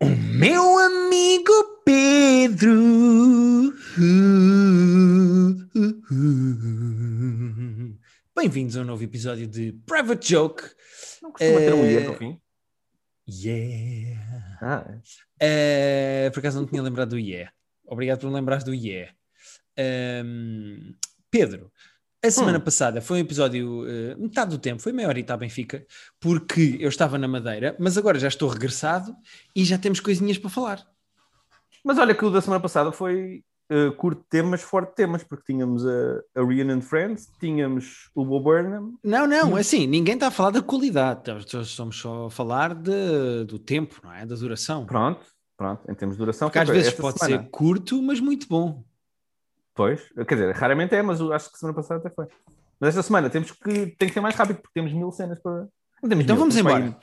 [0.00, 1.52] O meu amigo
[1.84, 3.72] Pedro.
[8.34, 10.62] Bem-vindos a um novo episódio de Private Joke.
[11.22, 12.40] Não costuma ter um yeah no fim?
[13.28, 14.58] Yeah.
[14.60, 14.98] Ah,
[15.40, 17.52] Eh, por acaso não tinha lembrado do yeah.
[17.84, 19.12] Obrigado por me lembrares do yeah.
[19.78, 20.94] Ahm,
[21.30, 21.72] Pedro,
[22.24, 22.62] a semana Hum.
[22.62, 25.84] passada foi um episódio, eh, metade do tempo, foi meia horita à Benfica,
[26.20, 29.14] porque eu estava na Madeira, mas agora já estou regressado
[29.56, 30.86] e já temos coisinhas para falar.
[31.84, 35.84] mas olha que o da semana passada foi eh, curto temas, forte temas, porque tínhamos
[35.86, 38.92] a, a Reunion Friends, tínhamos o Bob Burnham.
[39.02, 41.22] Não, não, assim, ninguém está a falar da qualidade,
[41.60, 44.24] estamos só a falar de- do tempo, não é?
[44.26, 44.84] Da duração.
[44.86, 45.20] Pronto,
[45.56, 46.48] pronto, em termos de duração.
[46.48, 47.42] Porque às vezes pode semana.
[47.42, 48.84] ser curto, mas muito bom.
[49.74, 52.26] Pois, quer dizer, raramente é, mas acho que semana passada até foi.
[52.78, 55.66] Mas esta semana temos que, tem que ser mais rápido, porque temos mil cenas para.
[56.02, 56.98] Não temos Então mil, vamos para embora.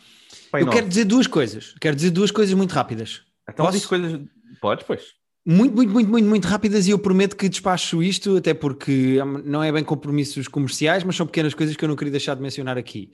[0.52, 0.90] para Eu quero nove.
[0.90, 1.74] dizer duas coisas.
[1.80, 3.22] Quero dizer duas coisas muito rápidas.
[3.50, 3.78] Então Posso?
[3.78, 4.20] diz coisas.
[4.62, 5.04] Podes, pois.
[5.46, 9.42] Muito, muito, muito, muito, muito rápidas e eu prometo que despacho isto, até porque hum,
[9.46, 12.42] não é bem compromissos comerciais, mas são pequenas coisas que eu não queria deixar de
[12.42, 13.10] mencionar aqui.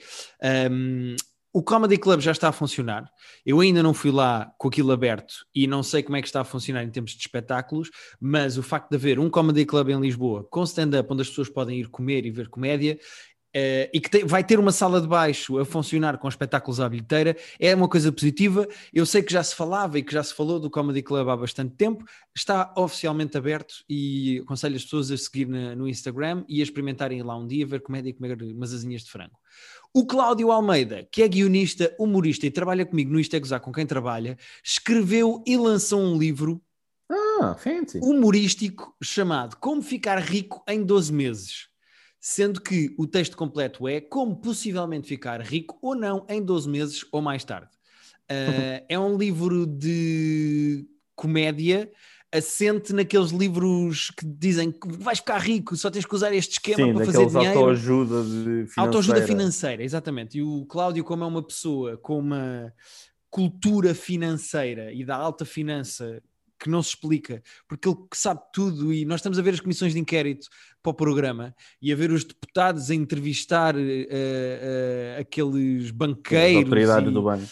[0.71, 1.15] Um,
[1.55, 3.09] o Comedy Club já está a funcionar.
[3.45, 6.41] Eu ainda não fui lá com aquilo aberto e não sei como é que está
[6.41, 7.89] a funcionar em termos de espetáculos,
[8.19, 11.47] mas o facto de haver um Comedy Club em Lisboa com stand-up onde as pessoas
[11.47, 12.99] podem ir comer e ver comédia
[13.57, 16.89] eh, e que tem- vai ter uma sala de baixo a funcionar com espetáculos à
[16.89, 18.67] bilheteira é uma coisa positiva.
[18.93, 21.37] Eu sei que já se falava e que já se falou do Comedy Club há
[21.37, 22.03] bastante tempo,
[22.35, 27.23] está oficialmente aberto e aconselho as pessoas a seguir na- no Instagram e a experimentarem
[27.23, 29.39] lá um dia ver comédia e comer umas asinhas de frango.
[29.93, 33.71] O Cláudio Almeida, que é guionista, humorista e trabalha comigo no Isto é Gozar com
[33.71, 36.61] quem trabalha, escreveu e lançou um livro
[37.09, 37.55] Ah,
[38.01, 41.69] humorístico chamado Como Ficar Rico em 12 Meses.
[42.19, 47.05] Sendo que o texto completo é Como Possivelmente Ficar Rico ou Não em 12 Meses
[47.11, 47.69] ou mais tarde.
[48.23, 51.91] Uh, é um livro de comédia
[52.31, 56.87] assente naqueles livros que dizem que vais ficar rico, só tens que usar este esquema
[56.87, 57.59] Sim, para fazer dinheiro.
[57.59, 58.81] autoajuda de financeira.
[58.81, 60.37] Autoajuda financeira, exatamente.
[60.37, 62.73] E o Cláudio, como é uma pessoa com uma
[63.29, 66.21] cultura financeira e da alta finança
[66.59, 69.93] que não se explica, porque ele sabe tudo e nós estamos a ver as comissões
[69.93, 70.47] de inquérito
[70.85, 76.63] para o programa e a ver os deputados a entrevistar eh, eh, aqueles As banqueiros
[76.63, 77.47] autoridades e, do banco.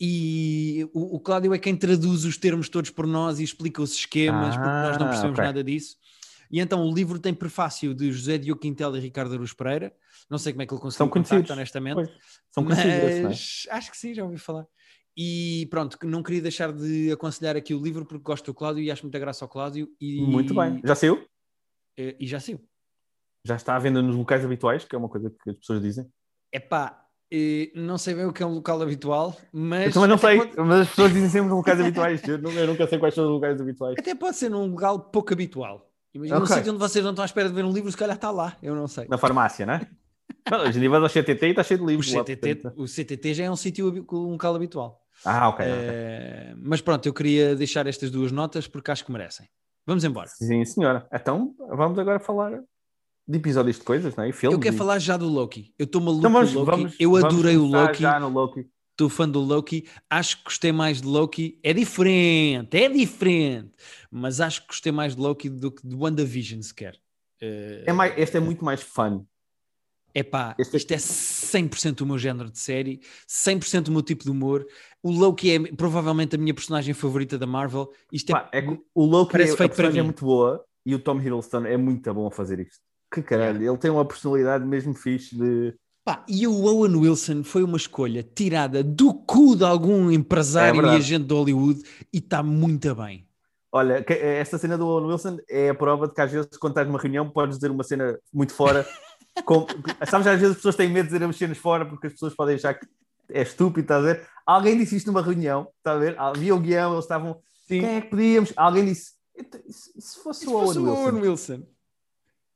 [0.00, 3.92] e o, o Cláudio é quem traduz os termos todos por nós e explica os
[3.92, 5.44] esquemas, porque nós não Ah, percebemos ok.
[5.44, 5.96] nada disso.
[6.50, 9.92] E então o livro tem prefácio de José Diogo Quintela e Ricardo Aruz Pereira.
[10.28, 11.94] Não sei como é que ele conseguiu contacto, honestamente.
[11.94, 12.10] Pois,
[12.50, 13.22] São conhecidos, é?
[13.22, 14.66] mas acho que sim, já ouvi falar.
[15.16, 18.90] E pronto, não queria deixar de aconselhar aqui o livro porque gosto do Cláudio e
[18.90, 19.88] acho muita graça ao Cláudio.
[20.00, 20.80] E, Muito bem.
[20.84, 21.24] Já saiu?
[21.98, 22.60] E, e já saiu.
[23.44, 26.06] Já está à venda nos locais habituais, que é uma coisa que as pessoas dizem.
[26.52, 29.86] Epá, eh, não sei bem o que é um local habitual, mas.
[29.86, 32.26] Eu também não sei, pode- mas as pessoas dizem sempre locais habituais.
[32.28, 33.96] Eu, nu- eu nunca sei quais são os locais habituais.
[33.98, 35.90] Até pode ser num lugar pouco habitual.
[36.12, 36.56] Imagina um Ok.
[36.56, 38.56] sítio onde vocês não estão à espera de ver um livro, se calhar está lá,
[38.62, 39.06] eu não sei.
[39.08, 39.88] Na farmácia, não é?
[40.50, 42.12] Não, hoje em dia vais ao CTT e está cheio de O livros.
[42.12, 45.00] lá, CTT, o CTT já é um sítio, um local habitual.
[45.24, 45.64] Ah, ok.
[45.64, 45.84] ok.
[45.88, 49.48] Eh, mas pronto, eu queria deixar estas duas notas porque acho que merecem.
[49.86, 50.28] Vamos embora.
[50.28, 51.06] Sim, senhora.
[51.12, 52.60] Então, vamos agora falar
[53.30, 54.32] de episódios de coisas, não é?
[54.32, 54.54] Filmes.
[54.54, 55.72] Eu quero e- falar já do Loki.
[55.78, 56.70] Eu estou maluco Então vamos, do Loki.
[56.70, 58.02] vamos, eu adorei o Loki.
[58.02, 58.66] Já no Loki.
[58.92, 59.86] Estou fã do Loki.
[60.10, 61.58] Acho que gostei mais de Loki.
[61.62, 63.70] É diferente, é diferente.
[64.10, 66.98] Mas acho que gostei mais de Loki do que de WandaVision sequer.
[67.40, 69.24] Eh, É mais, este é muito mais fun.
[70.12, 74.30] Epá, Este- isto é 100% o meu género de série, 100% o meu tipo de
[74.30, 74.66] humor.
[75.02, 77.88] O Loki é provavelmente a minha personagem favorita da Marvel.
[78.12, 78.60] Isto é, Pá, é
[78.92, 80.06] o Loki parece é, feito para personagem é mim.
[80.08, 82.80] muito boa e o Tom Hiddleston é muito bom a fazer isto.
[83.12, 85.74] Que caralho, ele tem uma personalidade mesmo fixe de.
[86.04, 90.78] Pá, e o Owen Wilson foi uma escolha tirada do cu de algum É empresário
[90.78, 90.96] e verdade.
[91.02, 91.82] agente de Hollywood
[92.12, 93.26] e está muito bem.
[93.72, 96.72] Olha, que- esta cena do Owen Wilson é a prova de que às vezes, quando
[96.72, 98.86] estás numa reunião, podes dizer uma cena muito fora.
[99.44, 99.66] com-
[100.08, 102.34] sabes, às vezes as pessoas têm medo de dizer as cenas fora porque as pessoas
[102.34, 102.86] podem achar que
[103.32, 104.26] é estúpido, estás a ver?
[104.46, 106.18] Alguém disse isto numa reunião, está a ver?
[106.18, 107.36] Havia o guião, eles estavam.
[107.68, 108.52] Quem é que podíamos?
[108.56, 109.12] Alguém disse.
[109.36, 111.00] "Então, e se- e se fosse Se o Owen fosse Wilson?
[111.02, 111.62] Owen Wilson.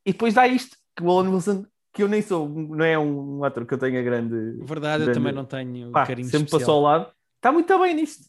[0.06, 3.42] E depois dá isto, que o Owen Wilson, que eu nem sou, não é um
[3.44, 4.34] ator que eu tenha grande.
[4.64, 6.60] Verdade, eu grande- também não tenho Pá, carinho sempre especial.
[6.60, 7.12] passou ao lado.
[7.36, 8.24] Está muito bem nisto.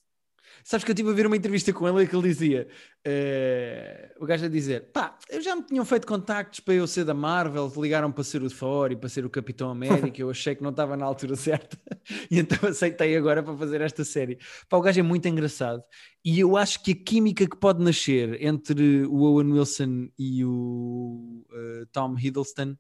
[0.68, 2.68] Sabes que eu estive a ver uma entrevista com ele e que ele dizia:
[3.06, 7.06] eh, o gajo a dizer, pá, eu já me tinham feito contactos para eu ser
[7.06, 10.56] da Marvel, ligaram para ser o Thor e para ser o Capitão América, eu achei
[10.56, 11.78] que não estava na altura certa
[12.32, 14.40] e então aceitei agora para fazer esta série.
[14.68, 15.84] Pá, o gajo é muito engraçado
[16.24, 21.46] e eu acho que a química que pode nascer entre o Owen Wilson e o
[21.54, 22.76] eh, Tom Hiddleston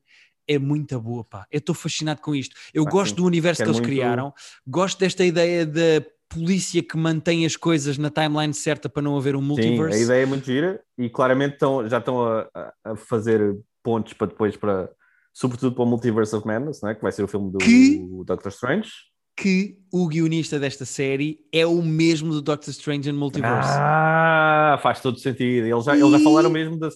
[0.47, 1.45] é muito boa, pá.
[1.51, 2.55] Eu estou fascinado com isto.
[2.73, 3.15] Eu Ah, gosto sim.
[3.17, 4.33] do universo que Quero eles muito- criaram,
[4.65, 9.35] gosto desta ideia da polícia que mantém as coisas na timeline certa para não haver
[9.35, 9.99] um Sim, multiverse.
[9.99, 12.49] a ideia é muito gira e claramente estão, já estão a,
[12.83, 14.89] a- fazer pontos para depois, para,
[15.33, 16.95] sobretudo para o Multiverse of Madness, não é?
[16.95, 18.89] que vai ser o filme do Que- Doctor Strange.
[19.37, 23.69] que o guionista desta série é o mesmo do Doctor Strange and Multiverse.
[23.77, 25.67] Ah, faz todo sentido.
[25.67, 26.95] Eles já, eles já E- falaram mesmo das.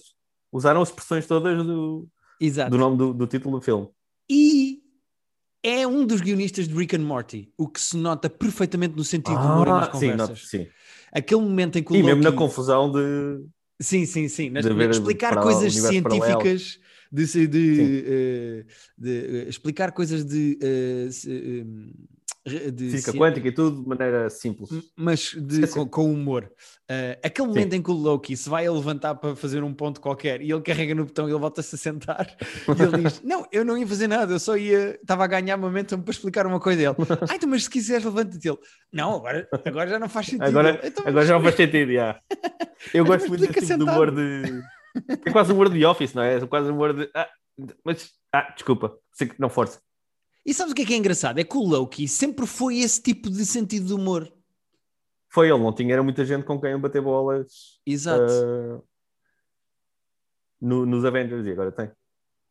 [0.52, 2.08] Usaram as expressões todas do,
[2.40, 2.70] Exato.
[2.70, 3.86] do nome do, do título do filme.
[4.28, 4.69] E
[5.62, 9.40] é um dos guionistas de Rick and Morty, o que se nota perfeitamente no sentido
[9.42, 10.28] do humor e nas Ah, sim, conversas.
[10.28, 10.66] não, sim.
[11.12, 13.44] Aquele momento em que o E mesmo na confusão de.
[13.80, 14.50] Sim, sim, sim.
[14.50, 15.88] Nas- de ver explicar para- coisas paralelo.
[15.88, 16.78] científicas,
[17.12, 18.02] de, de, Sim.
[18.06, 18.64] eh,
[18.96, 19.10] de,
[19.44, 21.08] eh, explicar coisas de, eh,
[22.46, 24.70] de física quântica e tudo de maneira simples.
[24.96, 26.50] mas de- com, com humor.
[26.88, 30.00] Eh, aquele momento em que o Loki se vai a levantar para fazer um ponto
[30.00, 32.26] qualquer e ele carrega no botão e ele volta-se a sentar
[32.78, 35.56] e ele diz: Não, eu não ia fazer nada, eu só ia, estava a ganhar
[35.58, 36.80] momentum para explicar uma coisa.
[36.82, 36.94] Ele,
[37.30, 38.48] ah, então, mas se quiseres, levanta-te.
[38.48, 38.58] Ele,
[38.92, 40.44] não, agora, agora já não faz sentido.
[40.44, 42.20] Agora, "Então, agora já não faz sentido, já.
[42.94, 44.62] Eu gosto muito desse tipo de humor de.
[45.26, 46.36] É quase humor de Office, não é?
[46.36, 47.08] É quase humor de.
[47.14, 47.28] Ah,
[47.84, 48.10] mas.
[48.32, 48.96] Ah, desculpa.
[49.38, 49.78] Não força.
[50.44, 51.38] E sabes o que é que é engraçado?
[51.38, 54.32] É que o Loki sempre foi esse tipo de sentido de humor.
[55.28, 55.92] Foi ele, não tinha.
[55.92, 58.32] Era muita gente com quem bater bolas Exato.
[58.32, 58.82] ah,
[60.60, 61.90] no- nos Avengers e agora tem.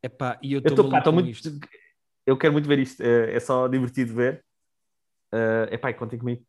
[0.02, 1.12] Epá, e eu estou muito...
[1.12, 1.60] muito.
[2.26, 3.02] Eu quero muito ver isto.
[3.02, 4.46] É, é só divertido ver.
[5.34, 6.46] Uh, epá, contem comigo.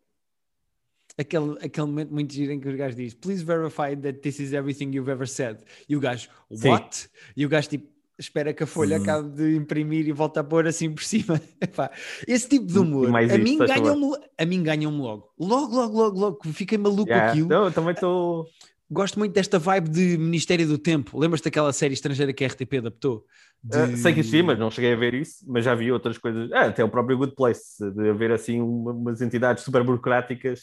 [1.18, 4.52] Aquele, aquele momento muito giro em que o gajo diz Please verify that this is
[4.52, 5.58] everything you've ever said.
[5.88, 6.68] E o gajo, Sim.
[6.68, 7.10] what?
[7.36, 9.02] E o gajo tipo, espera que a folha Hum.
[9.02, 11.40] acabe de imprimir e volta a pôr assim por cima.
[11.60, 11.90] Epá,
[12.28, 15.28] esse tipo de humor, a, isso, mim ganham-me, a mim ganham-me logo.
[15.38, 16.38] Logo, logo, logo, logo.
[16.52, 17.30] Fiquei maluco com Yeah.
[17.32, 17.48] aquilo.
[17.48, 18.46] Não, eu também estou.
[18.92, 21.16] Gosto muito desta vibe de Ministério do Tempo.
[21.18, 23.24] Lembras-te daquela série estrangeira que a RTP adaptou?
[23.62, 23.76] De...
[23.78, 26.50] Uh, sei que existia, mas não cheguei a ver isso, mas já vi outras coisas.
[26.52, 30.62] Ah, até o próprio Good Place, de haver assim uma- umas entidades super burocráticas,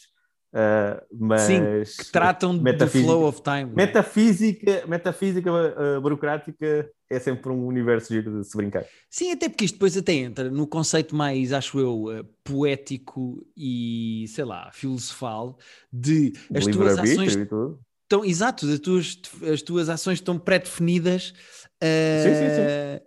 [0.53, 1.61] uh, mas Sim,
[1.97, 3.63] que tratam do flow of time.
[3.71, 3.75] é?
[3.75, 8.85] metafísica, metafísica uh, burocrática é sempre um universo giro de se brincar.
[9.09, 14.25] Sim, até porque isto depois até entra no conceito mais, acho eu, eh, poético e,
[14.27, 15.57] sei lá, filosofal
[15.91, 17.79] de as tuas Livre-arbítrio ações e tudo.
[18.03, 19.21] estão, exato, as tuas,
[19.53, 21.33] as tuas ações estão pré-definidas.
[21.81, 23.06] eh, Sim, sim,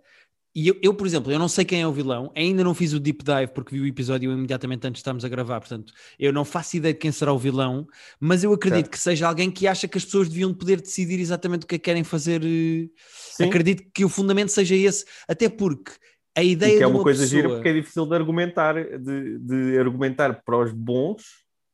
[0.53, 2.91] E eu, eu, por exemplo, eu não sei quem é o vilão, ainda não fiz
[2.91, 6.33] o deep dive porque vi o episódio imediatamente antes de estarmos a gravar, portanto, eu
[6.33, 7.87] não faço ideia de quem será o vilão,
[8.19, 8.91] mas eu acredito Certo.
[8.91, 11.77] que seja alguém que acha que as pessoas deviam poder decidir exatamente o que é
[11.77, 12.41] que querem fazer.
[12.43, 12.89] eh,
[13.29, 15.91] Sim, Acredito que o fundamento seja esse, até porque
[16.35, 17.29] a e ideia que é de uma, uma coisa pessoa...
[17.29, 21.23] gira porque é difícil de argumentar, de, de argumentar para os bons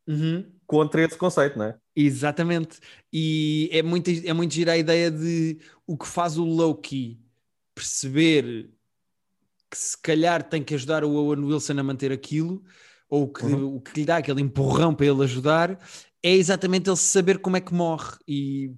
[0.08, 1.80] Uhum, contra esse conceito, não é?
[1.96, 2.80] exatamente.
[3.12, 7.20] E é muito, é muito gira a ideia de o que faz o Loki
[7.78, 8.70] perceber
[9.70, 12.64] que se calhar tem que ajudar o Owen Wilson a manter aquilo,
[13.08, 13.76] ou que, Uhum.
[13.76, 15.80] o que lhe dá aquele empurrão para ele ajudar,
[16.24, 18.18] é exatamente ele saber como é que morre.
[18.28, 18.74] E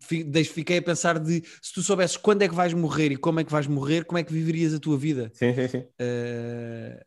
[0.45, 3.43] fiquei a pensar de se tu soubesses quando é que vais morrer e como é
[3.43, 5.31] que vais morrer, como é que viverias a tua vida?
[5.33, 5.79] Sim, sim, sim.
[5.79, 6.99] Uh,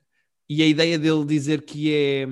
[0.48, 2.26] e a ideia dele dizer que é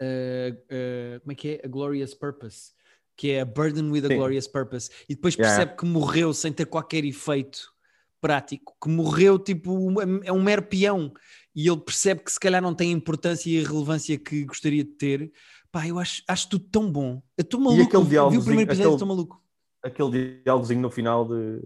[0.00, 1.60] uh, uh, como é que é?
[1.64, 2.72] A glorious purpose,
[3.16, 5.56] que é a burden with a glorious purpose, e depois Yeah.
[5.56, 7.72] percebe que morreu sem ter qualquer efeito
[8.20, 11.12] prático, que morreu tipo é um mero peão,
[11.54, 14.84] e ele percebe que se calhar não tem a importância e a relevância que gostaria
[14.84, 15.32] de ter.
[15.72, 17.22] Pá, eu acho, acho tudo tão bom.
[17.38, 17.82] Eu estou maluco.
[17.82, 19.42] aquele eu vi o primeiro episódio e aquele- estou maluco.
[19.82, 21.62] aquele diálogozinho no final de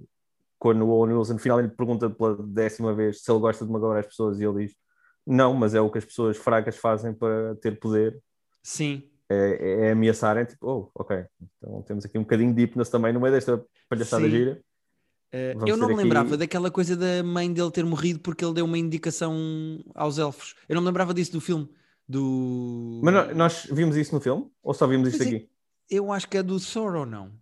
[0.59, 3.71] quando o Owen Wilson no final ele pergunta pela décima vez se ele gosta de
[3.73, 4.77] magoar as pessoas e ele diz
[5.27, 8.19] não, mas é o que as pessoas fracas fazem para ter poder
[8.63, 9.03] Sim.
[9.29, 11.25] é, é ameaçarem, tipo, oh, ok
[11.59, 14.31] então temos aqui um bocadinho de deepness também no meio desta palhaçada Sim.
[14.31, 14.61] gira
[15.35, 18.45] Uh, Vamos eu não me aqui- lembrava daquela coisa da mãe dele ter morrido porque
[18.45, 19.35] ele deu uma indicação
[19.95, 20.55] aos elfos.
[20.69, 21.69] Eu não me lembrava disso do filme.
[22.09, 23.01] Do...
[23.03, 24.47] mas nó- nós vimos isso no filme?
[24.63, 25.27] ou só vimos isto é.
[25.27, 25.49] aqui?
[25.91, 27.33] Eu acho que é do Thor ou não?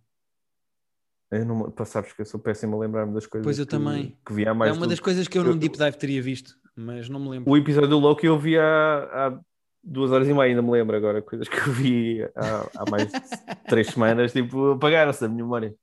[1.29, 3.71] Eu não, pá, sabes que eu sou péssimo a lembrar-me das coisas Pois eu que,
[3.71, 4.17] também.
[4.25, 5.97] que vi há mais é uma do- das coisas que eu, eu- num deep dive
[5.97, 7.51] teria visto, mas não me lembro.
[7.51, 9.39] o episódio do Loki eu vi há, há
[9.83, 13.11] duas horas e meia, ainda me lembro agora, coisas que eu vi há, há mais
[13.11, 13.19] de
[13.67, 15.75] três semanas, tipo, apagaram-se da minha memória.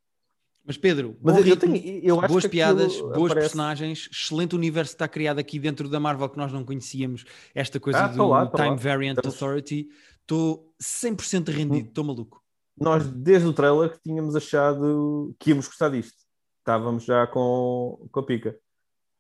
[0.65, 4.97] Mas Pedro, Mas eu, ritmo, tenho, eu boas piadas, boas aparece- personagens, excelente universo que
[4.97, 7.25] está criado aqui dentro da Marvel que nós não conhecíamos.
[7.55, 8.75] Esta coisa Ah, do lá, Time lá.
[8.77, 9.89] Variant Estamos- Authority.
[10.21, 11.89] Estou 100% rendido, Hum.
[11.89, 12.43] estou maluco.
[12.79, 16.17] Nós, desde o trailer, que tínhamos achado que íamos gostar disto.
[16.61, 18.57] Estávamos já com, com a pica.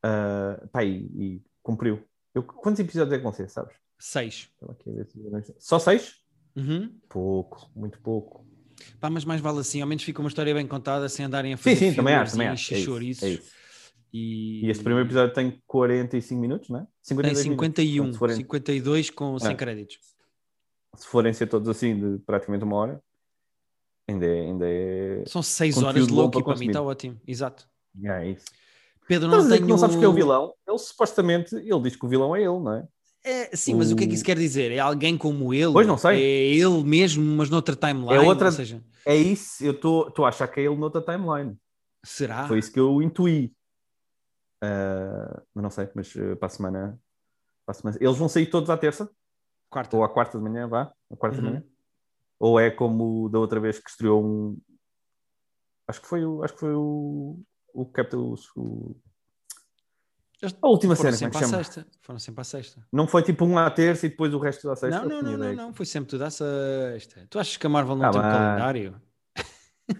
[0.02, 2.02] Ah, pá, e, e cumpriu.
[2.34, 3.74] Eu, quantos episódios é que vão ser, sabes?
[3.98, 4.48] Seis.
[5.58, 6.14] Só seis?
[6.56, 6.94] Uhum.
[7.08, 8.46] Pouco, muito pouco.
[9.00, 11.56] Pá, mas mais vale assim, ao menos fica uma história bem contada sem andarem a
[11.56, 12.74] Sim, fazer sim, também fillers acho, também acho.
[12.74, 13.50] É isso, é isso.
[14.12, 14.66] E...
[14.66, 16.82] E este primeiro episódio tem 45 minutos, não é?
[16.82, 18.18] tem 52 51, minutos.
[18.18, 19.54] Forem- 52 com, sem Ah.
[19.54, 19.98] créditos.
[20.96, 23.02] se forem ser todos assim de praticamente uma hora,
[24.08, 24.40] ainda é.
[24.40, 27.20] Ainda é São seis conteúdo horas de Loki, para para mim está ótimo.
[27.26, 27.68] Exato.
[28.04, 28.46] é isso.
[29.06, 29.62] Pedro, não dizer tenho...
[29.66, 30.52] que não sabes quem é o vilão?
[30.66, 32.86] Ele supostamente, ele diz que o vilão é ele, não é?
[33.22, 34.72] É, sim, mas o que é que isso quer dizer?
[34.72, 35.72] É alguém como ele?
[35.72, 36.16] Pois, não sei.
[36.22, 38.14] É ele mesmo, mas noutra timeline?
[38.14, 41.56] É outra- Ou seja, É isso, eu estou a achar que é ele noutra timeline.
[42.04, 42.46] será?
[42.48, 43.52] Foi isso que eu intuí.
[44.62, 47.00] Ah, mas não sei, mas eh, para, a semana,
[47.66, 47.98] para a semana.
[48.00, 49.10] Eles vão sair todos à terça?
[49.70, 49.96] Quarta.
[49.96, 50.92] Ou à quarta de manhã, vá?
[51.10, 51.44] À quarta Uhum.
[51.44, 51.64] de manhã?
[52.38, 54.58] Ou é como da outra vez que estreou um.
[55.86, 56.42] Acho que foi o.
[56.42, 57.40] Acho que foi o.
[57.72, 58.34] O Captain.
[58.56, 58.96] O...
[60.62, 61.64] A última Foram cena, como é sempre que à chama?
[61.64, 61.86] sexta.
[62.00, 62.86] Foram sempre à sexta.
[62.92, 65.00] Não foi tipo um à terça e depois o resto à sexta?
[65.04, 67.26] Não, não, não, não, não, foi sempre tudo à sexta.
[67.28, 69.02] Tu achas que a Marvel não Ah, tem um calendário?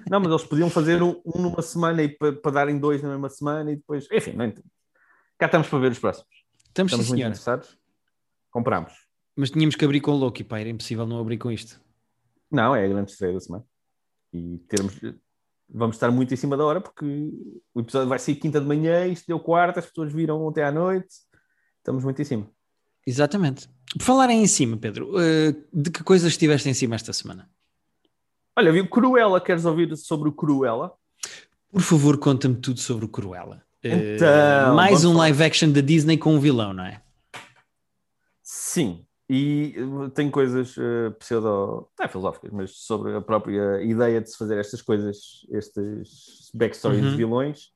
[0.09, 3.09] Não, mas eles podiam fazer um, um numa semana e para para darem dois na
[3.09, 4.07] mesma semana e depois.
[4.13, 4.67] Enfim, não entendo.
[5.37, 6.29] Cá estamos para ver os próximos.
[6.69, 7.77] Estamos, Estamos sim, muito interessados.
[8.51, 8.93] Compramos.
[9.37, 11.81] Mas tínhamos que abrir com o Loki, pá, era impossível não abrir com isto.
[12.51, 13.65] Não, é a grande estreia da semana.
[14.33, 14.95] E termos,
[15.73, 17.05] vamos estar muito em cima da hora porque
[17.75, 20.71] o episódio vai sair quinta de manhã, isto deu quarta, as pessoas viram ontem à
[20.73, 21.09] noite.
[21.79, 22.51] Estamos muito em cima.
[23.07, 23.69] Exatamente.
[23.97, 27.49] Por falar em cima, Pedro, eh, de que coisas estiveste em cima esta semana?
[28.57, 30.93] Olha, viu Cruella, queres ouvir sobre o Cruella?
[31.73, 33.63] Por favor, conta-me tudo sobre o Cruella.
[33.83, 37.01] Eh, Então, mais vamos um live action da Disney com um vilão, não é?
[38.43, 39.05] Sim.
[39.33, 41.89] E uh, tem coisas uh, pseudo.
[41.97, 47.05] não é filosóficas, mas sobre a própria ideia de se fazer estas coisas, estes backstories
[47.05, 47.11] Uhum.
[47.11, 47.67] de vilões,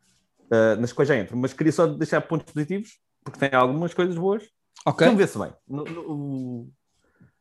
[0.50, 1.36] uh, nas quais já entro.
[1.36, 4.42] Mas queria só deixar pontos positivos, porque tem algumas coisas boas.
[4.84, 5.06] O Ok.
[5.06, 5.52] filme vê-se bem.
[5.68, 6.72] No, no- o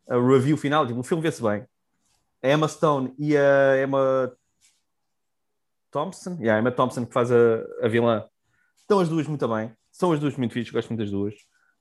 [0.08, 1.66] a review final, tipo, o filme vê-se bem.
[2.44, 4.32] A Emma Stone e a Emma
[5.92, 7.36] Thompson, yeah, a Emma Thompson que faz a,
[7.82, 8.24] a vilã,
[8.78, 9.72] estão as duas muito bem.
[9.92, 11.34] São as duas muito fixas, gosto muito das duas.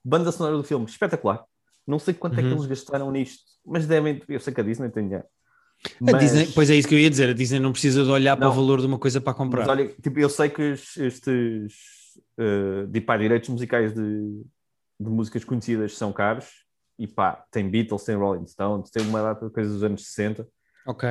[0.04, 1.44] Banda sonora do filme, espetacular.
[1.86, 2.54] Não sei quanto é que Uhum.
[2.54, 5.24] eles gastaram nisto, mas devem, eu sei que a Disney tem dinheiro.
[6.00, 8.36] Mas- Disney, pois é isso que eu ia dizer, a Disney não precisa de olhar
[8.36, 8.56] para o Não.
[8.56, 9.68] valor de uma coisa para comprar.
[9.68, 11.74] Olha, tipo, eu sei que estes
[12.38, 14.00] uh, de, pá, direitos musicais de,
[15.00, 16.64] de músicas conhecidas são caros
[16.98, 20.46] e pá, tem Beatles, tem Rolling Stones, tem uma data de coisas dos anos 60.
[20.86, 21.08] Ok.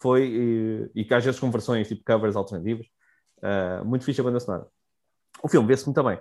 [0.00, 2.86] Foi e, e que às vezes com versões tipo covers alternativas.
[3.38, 4.66] Uh, muito fixe a banda sonora.
[5.42, 6.16] O filme vê-se muito bem.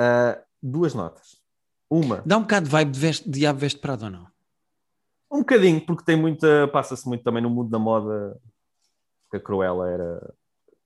[0.00, 1.36] Uh, duas notas.
[1.88, 4.34] Uma, Dá um bocado de vibe de veste, Diabo Veste Prado ou não?
[5.30, 6.68] um bocadinho, porque tem muita.
[6.68, 8.38] Passa-se muito também no mundo da moda.
[9.30, 10.34] Que a Cruella era.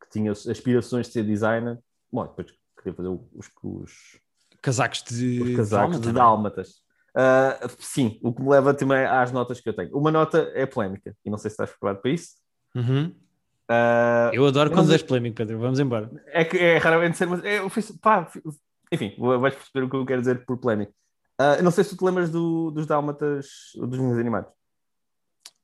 [0.01, 1.79] que tinha aspirações de ser designer.
[2.11, 2.47] Bom, depois
[2.79, 4.21] queria fazer os, os,
[4.63, 6.69] Casacos de os casacos dálmata, de dálmatas.
[7.15, 9.97] Uh, sim, o que me leva também às notas que eu tenho.
[9.97, 12.37] Uma nota é polémica, e não sei se estás preparado para isso.
[12.75, 13.15] Uhum.
[13.71, 15.59] Uh, Eu adoro quando és polémico, Pedro.
[15.59, 16.11] Vamos embora.
[16.29, 18.31] é que é raramente ser, mas é, eu fiz, pá,
[18.93, 20.93] enfim, vais perceber o que eu quero dizer por polémico.
[21.41, 24.51] Uh, não sei se tu te lembras do- dos dálmatas, dos desenhos animados.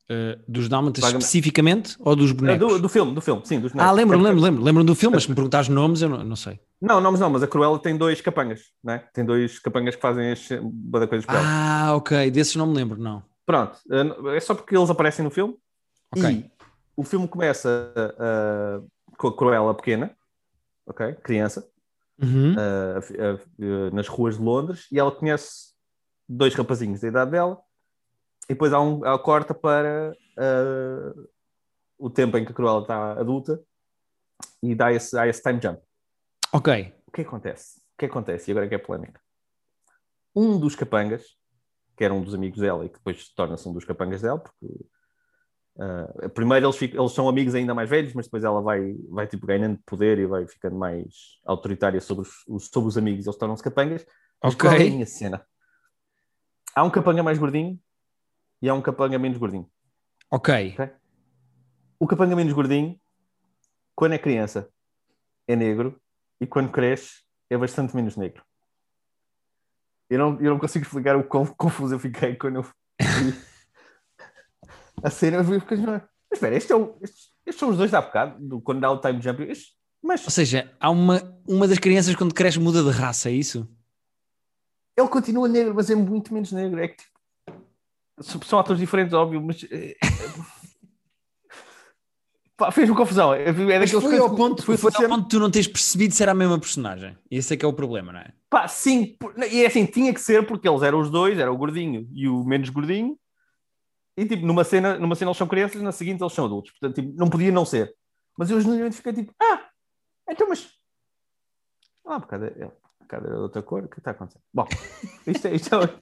[0.05, 2.69] Uh, dos dálmatas especificamente ou dos Uh, bonecos?
[2.75, 4.63] do, do filme, do filme, sim, dos ah, lembro, É lembro, lembro.
[4.63, 6.61] Lembro do filme, mas se me perguntares nomes, eu não, não sei.
[6.81, 9.09] Não, mas não, mas a Cruella tem dois capangas, né?
[9.15, 11.47] Tem dois capangas que fazem as boa coisas para ela.
[11.49, 12.31] Ah, ok.
[12.31, 13.23] Desses não me lembro, não.
[13.47, 13.79] Pronto,
[14.35, 15.57] é só porque eles aparecem no filme
[16.15, 16.31] Ok.
[16.31, 16.51] e
[16.97, 20.15] o filme começa uh, com a Cruella pequena,
[20.87, 21.15] ok?
[21.23, 21.67] Criança,
[22.23, 22.55] Uhum.
[22.55, 25.75] uh, a- nas ruas de Londres e ela conhece
[26.29, 27.61] dois rapazinhos da idade dela
[28.49, 31.29] e depois há um há corta para uh,
[31.99, 33.61] o tempo em que a Cruella está adulta
[34.63, 35.81] e dá esse, há esse time jump.
[36.53, 36.95] Ok.
[37.07, 37.79] O que acontece?
[37.79, 38.51] O que acontece?
[38.51, 39.21] E agora é que é polémica.
[40.35, 41.25] Um dos capangas,
[41.97, 44.67] que era um dos amigos dela e que depois torna-se um dos capangas dela, porque
[45.79, 49.27] ah, primeiro eles, ficam- eles são amigos ainda mais velhos, mas depois ela vai, vai
[49.27, 53.63] tipo, ganhando poder e vai ficando mais autoritária sobre os, sobre os amigos eles tornam-se
[53.63, 54.07] capangas.
[54.43, 54.69] Mas Ok.
[54.69, 55.47] qual é a minha cena?
[56.77, 57.79] Há um capanga mais gordinho
[58.61, 59.69] e há um capanga menos gordinho.
[60.31, 60.77] Ok.
[61.99, 62.99] O capanga menos gordinho,
[63.95, 64.69] quando é criança,
[65.47, 66.01] é negro
[66.41, 68.43] e quando cresce é bastante menos negro.
[70.11, 72.65] Eu não, eu não consigo explicar o quão confuso eu fiquei quando eu
[75.03, 75.39] a cena.
[75.39, 78.61] Eu porque, mas espera, este é o- estes, estes são os dois da bocado, do,
[78.61, 79.43] quando dá o time jump.
[79.45, 83.33] Este- mas Ou seja, há uma, uma das crianças quando cresce muda de raça, é
[83.33, 83.69] isso?
[84.97, 86.79] ele continua negro, mas é muito menos negro.
[86.81, 87.03] É que
[88.23, 89.65] tipo, são atores diferentes, óbvio, mas.
[89.71, 89.97] eh,
[92.57, 93.35] Pá, fez-me confusão.
[93.35, 95.67] É, é daqueles foi ao que- ponto, foi foi ao ponto de tu não teres
[95.67, 97.19] percebido se era a mesma personagem.
[97.29, 98.33] Esse é que é o problema, não é?
[98.49, 101.53] Pá, sim, por- e é assim, tinha que ser porque eles eram os dois, era
[101.53, 103.19] o gordinho e o menos gordinho,
[104.17, 106.95] e tipo, numa cena, numa cena eles são crianças, na seguinte eles são adultos, portanto,
[106.95, 107.95] tipo, não podia não ser.
[108.37, 109.69] Mas eu genuinamente fiquei tipo, ah,
[110.29, 110.71] então, mas.
[112.05, 114.43] Ah, um bocado, é- Cada era de outra cor, o que está acontecendo?
[114.53, 114.67] Bom,
[115.27, 115.95] isto é, isto é,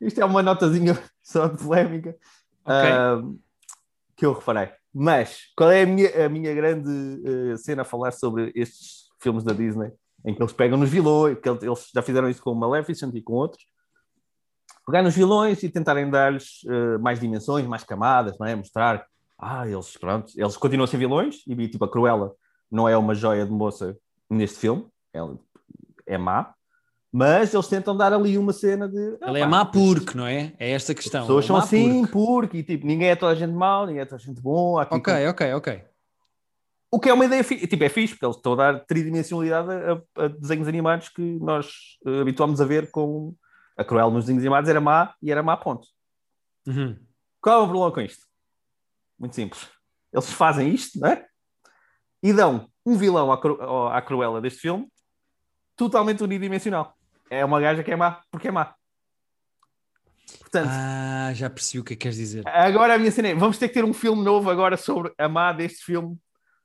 [0.00, 2.16] isto é uma notazinha só de polémica
[2.64, 3.38] uh,
[4.16, 4.70] que eu reparei.
[4.92, 9.44] Mas qual é a minha, a minha grande uh, cena a falar sobre estes filmes
[9.44, 9.92] da Disney
[10.24, 13.22] em que eles pegam nos vilões, que eles já fizeram isso com o Maleficent e
[13.22, 13.64] com outros,
[14.88, 18.56] pegar nos vilões e tentarem dar-lhes uh, mais dimensões, mais camadas, não é?
[18.56, 19.04] Mostrar,
[19.38, 22.32] ah, eles, pronto, eles continuam a ser vilões e tipo a Cruella
[22.70, 23.94] não é uma joia de moça
[24.30, 25.38] neste filme, ela
[26.06, 26.54] é má,
[27.12, 29.18] mas eles tentam dar ali uma cena de.
[29.20, 30.54] Ela é má porque, não é?
[30.58, 31.20] É esta questão.
[31.20, 32.12] As pessoas é são assim porque.
[32.12, 34.80] porque, e tipo, ninguém é toda a gente mau, ninguém é toda a gente bom.
[34.80, 35.28] Ok, como...
[35.28, 35.84] ok, ok.
[36.90, 40.24] O que é uma ideia, tipo, é fixe, porque eles estão a dar tridimensionalidade a,
[40.24, 41.66] a desenhos animados que nós
[42.06, 43.34] uh, habituámos a ver com
[43.78, 45.86] a Cruella nos desenhos animados era má e era má, ponto.
[46.66, 46.98] Uhum.
[47.40, 48.26] Qual é o problema com isto?
[49.16, 49.68] Muito simples.
[50.12, 51.26] Eles fazem isto, não é?
[52.20, 53.56] E dão um vilão à, Cru
[53.88, 54.88] à Cruella deste filme
[55.76, 56.96] totalmente unidimensional.
[57.30, 58.74] É uma gaja que é má porque é má.
[60.40, 62.46] Portanto, ah, já percebi o que é que queres dizer.
[62.48, 65.28] Agora a minha cena é, vamos ter que ter um filme novo agora sobre a
[65.28, 66.18] má deste filme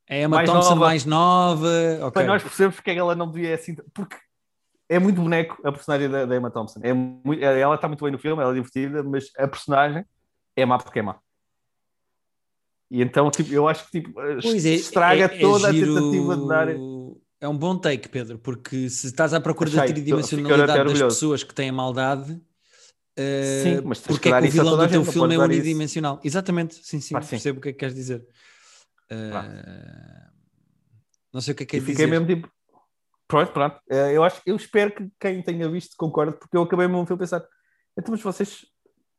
[0.08, 1.68] é uma mais Thompson nova, mais nova.
[2.00, 2.12] Okay.
[2.12, 3.76] Para nós percebermos porque é que ela não devia assim.
[3.94, 4.18] Porque
[4.90, 6.80] é muito boneco a personagem da, da Emma Thompson.
[6.84, 10.06] É muito, ela está muito bem no filme, ela é divertida, mas a personagem
[10.56, 11.20] é má porque é má.
[12.92, 15.98] E então, tipo, eu acho que tipo, pois é, estraga é, é, toda giro...
[15.98, 16.68] a tentativa de dar.
[17.42, 21.54] É um bom take, Pedro, porque se estás à procura da tridimensionalidade das pessoas que
[21.54, 26.16] têm maldade, uh, sim, mas porque é que o vilão do teu filme é unidimensional?
[26.18, 26.28] Isso.
[26.28, 28.26] Exatamente, sim, sim, ah, sim, percebo o que é que queres dizer.
[29.12, 30.32] Uh,
[31.34, 31.92] não sei o que é que é dizer.
[31.92, 32.53] Fiquei mesmo tipo.
[33.34, 33.78] Pronto, pronto.
[33.90, 37.18] Uh, eu, acho, eu espero que quem tenha visto concorde, porque eu acabei mesmo a
[37.18, 37.44] pensar.
[37.98, 38.64] Então, mas vocês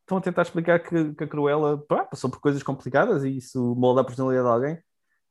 [0.02, 3.74] estão a tentar explicar que, que a Cruella pá, passou por coisas complicadas e isso
[3.74, 4.78] molda a personalidade de alguém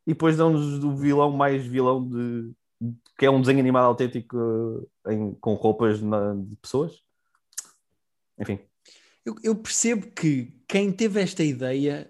[0.05, 4.35] e depois dão-nos o vilão mais vilão de, de, que é um desenho animado autêntico
[4.37, 6.99] uh, em, com roupas na, de pessoas.
[8.37, 8.59] Enfim.
[9.25, 12.09] Eu, eu, percebo que quem teve esta ideia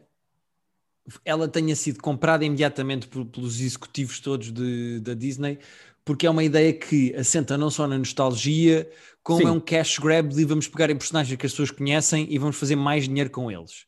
[1.23, 5.59] ela tenha sido comprada imediatamente por, pelos executivos todos de, da Disney,
[6.05, 8.89] porque é uma ideia que assenta não só na nostalgia,
[9.23, 9.47] como Sim.
[9.47, 12.57] é um cash grab de vamos pegar em personagens que as pessoas conhecem e vamos
[12.57, 13.85] fazer mais dinheiro com eles.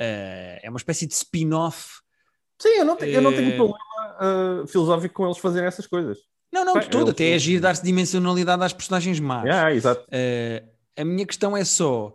[0.00, 2.00] Uh, é uma espécie de spin-off.
[2.58, 5.86] Sim, eu não, tenho, uh, eu não tenho problema uh, filosófico com eles fazerem essas
[5.86, 6.18] coisas.
[6.50, 9.44] Não, não, de todo, até é agir, dar-se dimensionalidade às personagens más.
[9.44, 10.06] Yeah, exato.
[10.96, 12.14] a minha questão é só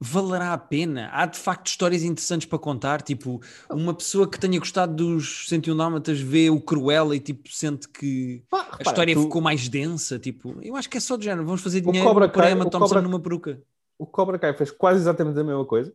[0.00, 1.08] valerá a pena?
[1.12, 3.02] Há de facto histórias interessantes para contar?
[3.02, 7.88] Tipo, uma pessoa que tenha gostado dos 101 Dálmatas vê o Cruella e tipo, sente
[7.88, 9.22] que a história tu...
[9.22, 10.18] ficou mais densa.
[10.18, 12.88] Tipo, eu acho que é só de género, vamos fazer dinheiro para Kai, Emma Thompson
[12.88, 13.02] Cobra...
[13.02, 13.62] numa peruca.
[13.98, 15.92] O Cobra Kai fez quase exatamente a mesma coisa.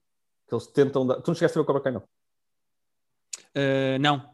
[0.47, 1.21] Que eles tentam dar...
[1.21, 2.03] Tu não chegaste a ver o Cobra Kai, não?
[3.55, 4.31] Uh, não.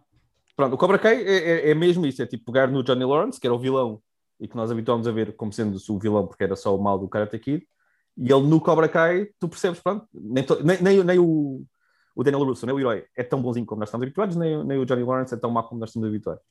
[0.55, 3.39] Pronto, o Cobra Kai é, é, é, mesmo isso, é tipo pegar no Johnny Lawrence,
[3.39, 4.01] que era o vilão
[4.39, 6.97] e que nós habituámos a ver como sendo o vilão porque era só o mal
[6.97, 7.67] do Karate Kid,
[8.17, 11.63] e ele no Cobra Kai, tu percebes, pronto, nem, to, nem, nem, nem, o,
[12.15, 14.79] o Daniel Russo, nem o herói, é tão bonzinho como nós estamos habituados, nem, nem
[14.79, 16.41] o Johnny Lawrence é tão mau como nós estamos habituados.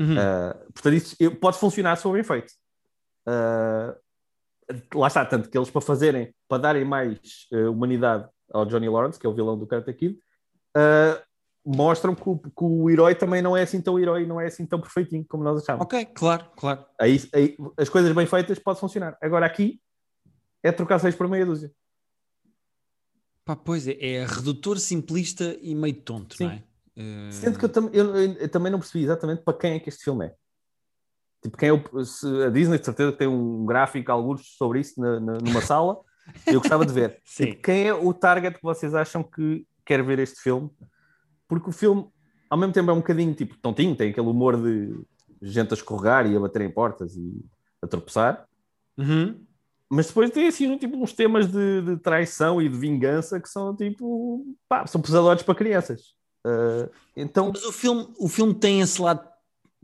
[0.00, 0.14] Uhum.
[0.14, 2.52] Uh, portanto, isso pode funcionar se for bem feito.
[3.28, 7.18] Uh, lá está, tanto que eles para fazerem, para darem mais
[7.52, 10.18] uh, humanidade ao Johnny Lawrence, que é o vilão do Karate Kid,
[11.64, 14.66] mostram que o, que o, herói também não é assim tão herói, não é assim
[14.66, 15.84] tão perfeitinho como nós achávamos.
[15.84, 16.84] Ok, claro, claro.
[17.00, 19.16] Aí, aí as coisas bem feitas podem funcionar.
[19.22, 19.80] Agora aqui
[20.62, 21.72] é trocar seis por meia dúzia.
[23.44, 26.44] Pá, pois é, é redutor, simplista e meio tonto, Sim.
[26.44, 26.62] não é?
[26.96, 27.32] Uh...
[27.32, 30.04] Sendo que eu, tam eu, eu, também não percebi exatamente para quem é que este
[30.04, 30.34] filme é.
[31.42, 35.00] Tipo, quem é o, se a Disney de certeza tem um gráfico, alguns sobre isso
[35.00, 35.98] na, na, numa sala,
[36.46, 37.20] eu gostava de ver.
[37.26, 37.46] Sim.
[37.46, 40.70] Tipo, quem é o target que vocês acham que quer ver este filme?
[41.48, 42.08] Porque o filme,
[42.48, 44.94] ao mesmo tempo, é um bocadinho tipo tontinho, tem aquele humor de
[45.42, 47.44] gente a escorregar e a bater em portas e
[47.82, 48.46] a tropeçar.
[48.96, 49.44] Uhum.
[49.94, 53.76] Mas depois tem assim tipo, uns temas de, de, traição e de vingança que são
[53.76, 56.14] tipo pá, são pesadores para crianças.
[56.46, 57.52] Uh, então...
[57.52, 59.22] Mas o filme, o filme tem esse lado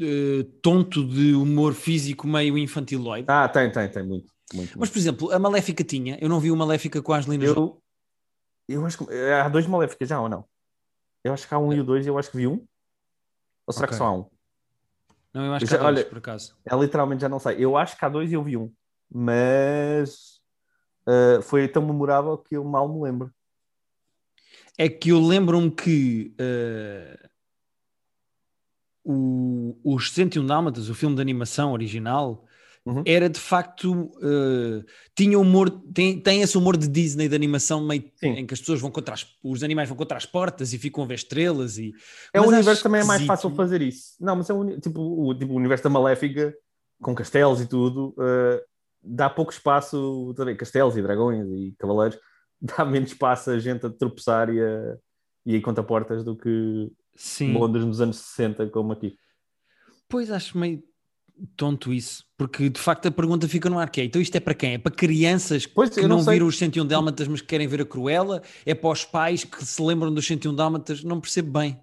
[0.01, 3.27] uh, tonto de humor físico meio infantiloide.
[3.29, 4.79] Ah, tem, tem, tem muito, muito.
[4.81, 7.55] Mas, por exemplo, a Maléfica tinha, eu não vi o Maléfica com a Angelina eu,
[7.55, 7.75] Jolie.
[8.67, 10.43] Eu acho que há dois Maléficas já ou não?
[11.23, 11.77] Eu acho que há um é.
[11.77, 12.67] e o dois, eu acho que vi um.
[13.67, 13.89] Ou será okay.
[13.89, 14.25] que só há um?
[15.35, 16.57] Não, eu acho eu que já, há dois, olha, por acaso.
[16.65, 17.57] É literalmente já não sei.
[17.59, 18.73] Eu acho que há dois e eu vi um
[19.11, 20.41] mas
[21.07, 23.33] uh, foi tão memorável que eu mal me lembro.
[24.77, 27.29] É que eu lembro-me que uh,
[29.05, 32.45] o, os 101 Dálmatas, o filme de animação original,
[32.85, 33.03] uhum.
[33.05, 34.85] era de facto uh,
[35.17, 38.81] tinha humor, tem, tem esse humor de Disney de animação meio, em que as pessoas
[38.81, 41.93] vão contra as, os animais vão contra as portas e ficam a ver estrelas e
[42.33, 44.15] é o universo também é mais fácil fazer isso.
[44.21, 46.55] Não, mas é um, tipo, o, tipo, o universo da Maléfica
[47.01, 48.61] com castelos e tudo, uh,
[49.09, 52.19] dá pouco espaço, também, castelos e dragões e cavaleiros,
[52.61, 54.97] dá menos espaço a gente a tropeçar e a,
[55.47, 57.53] e a conta portas do que Sim.
[57.55, 59.17] Londres nos anos 60, como aqui.
[60.09, 60.83] Pois acho meio
[61.57, 64.41] tonto isso, porque de facto a pergunta fica no ar que é, então isto é
[64.41, 64.75] para quem?
[64.75, 67.81] É para crianças Pois, que não, não viram os 101 Dálmatas mas que querem ver
[67.83, 68.43] a Cruella?
[68.67, 71.05] É para os pais que se lembram dos 101 Dálmatas?
[71.05, 71.81] Não percebo bem.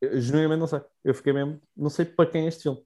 [0.00, 0.80] Eu, genuinamente não sei.
[1.04, 2.78] Eu fiquei mesmo, não sei para quem é este filme.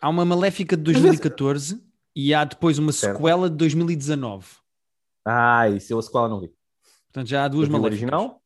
[0.00, 1.85] Há uma Maléfica de Mas esse- 2014
[2.16, 3.18] e há depois uma Certo.
[3.18, 4.46] sequela de 2019.
[5.24, 6.50] Ah, isso eu a sequela não vi.
[7.12, 7.92] Portanto já há duas Maléficas.
[8.00, 8.42] original.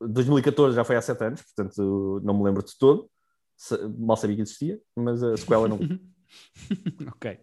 [0.00, 3.08] 2014 já foi há 7 anos, portanto não me lembro de todo.
[3.98, 6.00] Mal sabia que existia, mas a sequela não vi.
[7.08, 7.40] ok.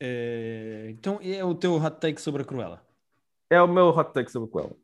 [0.00, 2.82] Eh, então é o teu hot take sobre a Cruella.
[3.50, 4.74] É o meu hot take sobre Cruella.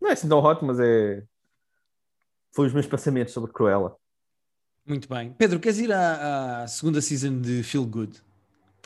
[0.00, 1.24] Não é assim tão hot, mas é.
[2.54, 3.96] Foi os meus pensamentos sobre Cruella.
[4.86, 5.32] Muito bem.
[5.32, 8.22] Pedro, queres ir à, à segunda season de Feel Good?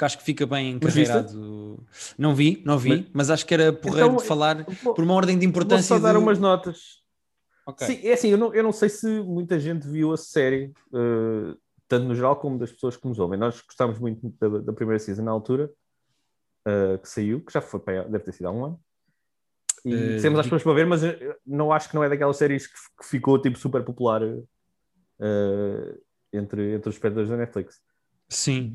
[0.05, 1.85] Acho que fica bem encarreirado.
[2.19, 5.05] Não vi, não vi, mas, Mas- acho que era porreiro Então, de falar Vou, por
[5.05, 5.97] uma ordem de vou importância.
[5.97, 7.01] só dar do- umas notas.
[7.67, 7.87] Ok.
[7.87, 11.55] Sim, é assim, eu não, eu não sei se muita gente viu a série, eh,
[11.87, 13.39] tanto no geral como das pessoas que nos ouvem.
[13.39, 15.71] Nós gostámos muito da, da primeira season na altura,
[16.67, 18.81] eh, que saiu, que já foi, deve ter sido há um ano.
[19.85, 21.01] E Eh, dissemos às pessoas para ver, mas
[21.47, 24.23] não acho que não é daquelas séries que, que ficou tipo super popular
[25.21, 25.99] eh,
[26.33, 27.81] entre, entre os espectadores da Netflix.
[28.31, 28.73] Sim.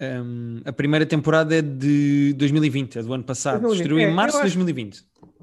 [0.00, 3.62] Um, a primeira temporada é de 2020, é do ano passado.
[3.62, 3.80] 2020.
[3.80, 5.02] Estreou É, em março de acho- 2020.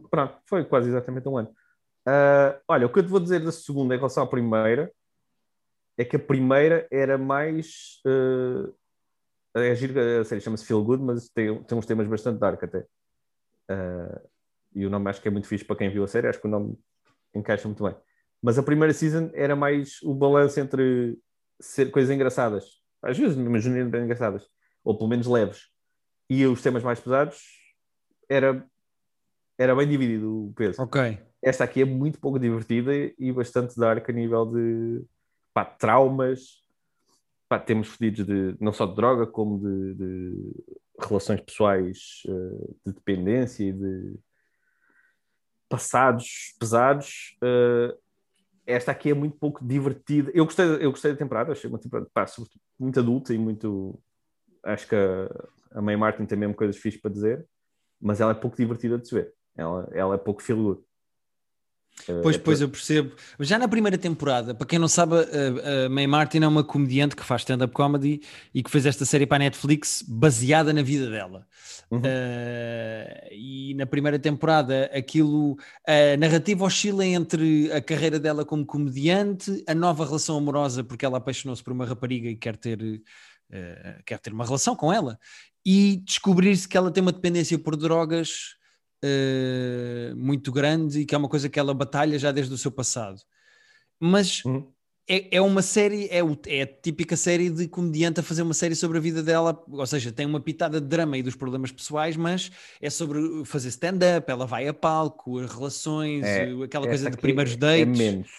[0.09, 1.49] Pronto, foi quase exatamente um ano.
[2.07, 4.91] Ah, olha, o que eu te vou dizer da segunda em relação à primeira
[5.97, 7.99] é que a primeira era mais.
[8.05, 8.71] ah,
[9.59, 12.85] é giro, a série chama-se Feel Good, mas tem, tem uns temas bastante dark até.
[13.69, 14.21] Ah,
[14.73, 16.47] e o nome acho que é muito fixe para quem viu a série, acho que
[16.47, 16.77] o nome
[17.33, 17.95] encaixa muito bem.
[18.41, 21.17] Mas a primeira season era mais o balanço entre
[21.59, 22.65] ser coisas engraçadas,
[23.05, 24.47] às vezes mesmo genuinamente engraçadas,
[24.83, 25.69] ou pelo menos leves,
[26.29, 27.39] e os temas mais pesados
[28.27, 28.65] era,
[29.57, 30.81] era bem dividido o peso.
[30.81, 31.19] Ok.
[31.41, 35.05] Esta aqui é muito pouco divertida e bastante dark a nível de
[35.53, 36.63] pá, traumas.
[37.47, 40.65] Pá, temos fedidos de não só de droga, como de, de
[40.99, 44.15] relações pessoais eh, de dependência e de
[45.69, 47.37] passados pesados.
[47.43, 47.95] Eh,
[48.65, 50.31] esta aqui é muito pouco divertida.
[50.33, 52.25] Eu gostei, eu gostei da temporada, achei uma temporada pá,
[52.79, 53.99] muito adulta e muito.
[54.63, 57.47] Acho que a, a May Martin tem mesmo coisas fixas para dizer,
[58.01, 59.33] mas ela é pouco divertida de se ver.
[59.55, 60.41] Ela, ela é pouco.
[60.41, 60.77] Eh,
[62.21, 63.15] Pois, é pois, eu percebo.
[63.39, 67.15] Já na primeira temporada, para quem não sabe, a, a May Martin é uma comediante
[67.15, 68.21] que faz stand-up comedy
[68.53, 71.47] e que fez esta série para a Netflix baseada na vida dela.
[71.89, 71.99] Uhum.
[71.99, 75.55] Uh, e na primeira temporada aquilo,
[75.87, 81.17] a narrativa oscila entre a carreira dela como comediante, a nova relação amorosa, porque ela
[81.17, 85.17] apaixonou-se por uma rapariga e quer ter, uh, quer ter uma relação com ela,
[85.65, 88.55] e descobrir-se que ela tem uma dependência por drogas
[89.05, 92.71] uh, muito grande e que é uma coisa que ela batalha já desde o seu
[92.71, 93.21] passado.
[93.99, 94.71] Mas Uhum.
[95.07, 98.53] é, é uma série, é, o- é a típica série de comediante a fazer uma
[98.53, 101.71] série sobre a vida dela, ou seja, tem uma pitada de drama e dos problemas
[101.71, 106.87] pessoais, mas é sobre fazer stand-up, ela vai a palco, as relações, É, eh, aquela
[106.87, 107.99] coisa de primeiros é dates.
[107.99, 108.29] menos.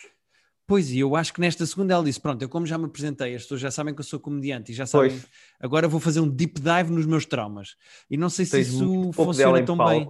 [0.68, 3.36] Pois, e eu acho que nesta segunda ela disse: Pronto, eu como já me apresentei,
[3.36, 5.26] as pessoas já sabem que eu sou comediante e já sabem, Pois.
[5.60, 7.76] agora vou fazer um deep dive nos meus traumas.
[8.10, 10.08] E não sei se Tens isso funciona tão bem.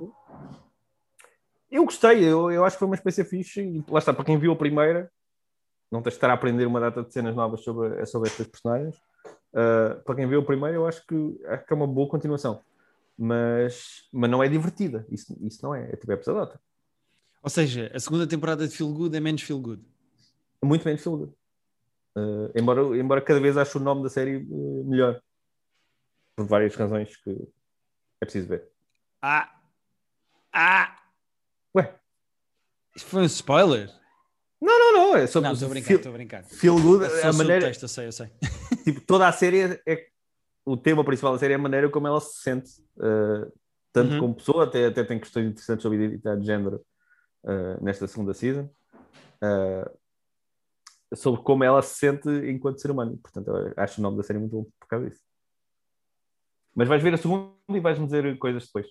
[1.76, 3.60] Eu gostei, eu, eu acho que foi uma experiência fixe.
[3.60, 5.12] E lá está, para quem viu a primeira,
[5.92, 8.96] não tens de estar a aprender uma data de cenas novas sobre, sobre estas personagens.
[9.52, 12.62] Uh, para quem viu a primeira, eu acho que, acho que é uma boa continuação.
[13.18, 15.06] Mas, mas não é divertida.
[15.10, 15.90] Isso, isso não é.
[15.92, 16.58] É tipo, é pesadota.
[17.42, 19.84] Ou seja, a segunda temporada de Feel Good é menos Feel Good.
[20.64, 21.32] Muito bem de feel good.
[22.16, 25.20] Uh, embora, embora cada vez ache o nome da série uh, melhor.
[26.34, 27.30] Por várias razões que
[28.22, 28.66] é preciso ver.
[29.20, 29.60] Ah!
[30.50, 31.05] Ah!
[32.96, 33.90] Isso foi um spoiler?
[34.60, 35.16] não, não, não.
[35.16, 36.44] É sobre Não, estou a brincar, estou a brincar.
[36.44, 37.04] feel good.
[37.04, 38.30] É a maneira, subtexto, eu sei, eu sei.
[38.84, 40.08] tipo, toda a série é
[40.64, 43.52] o tema principal da série é a maneira como ela se sente, uh,
[43.92, 44.20] tanto Uhum.
[44.20, 46.84] como pessoa, até, até tem questões interessantes sobre identidade de género
[47.44, 48.68] uh, nesta segunda season,
[49.42, 49.96] uh,
[51.14, 53.16] sobre como ela se sente enquanto ser humano.
[53.18, 55.22] Portanto, eu acho o nome da série muito bom por causa disso.
[56.74, 58.86] Mas vais ver a segunda e vais-me dizer coisas depois.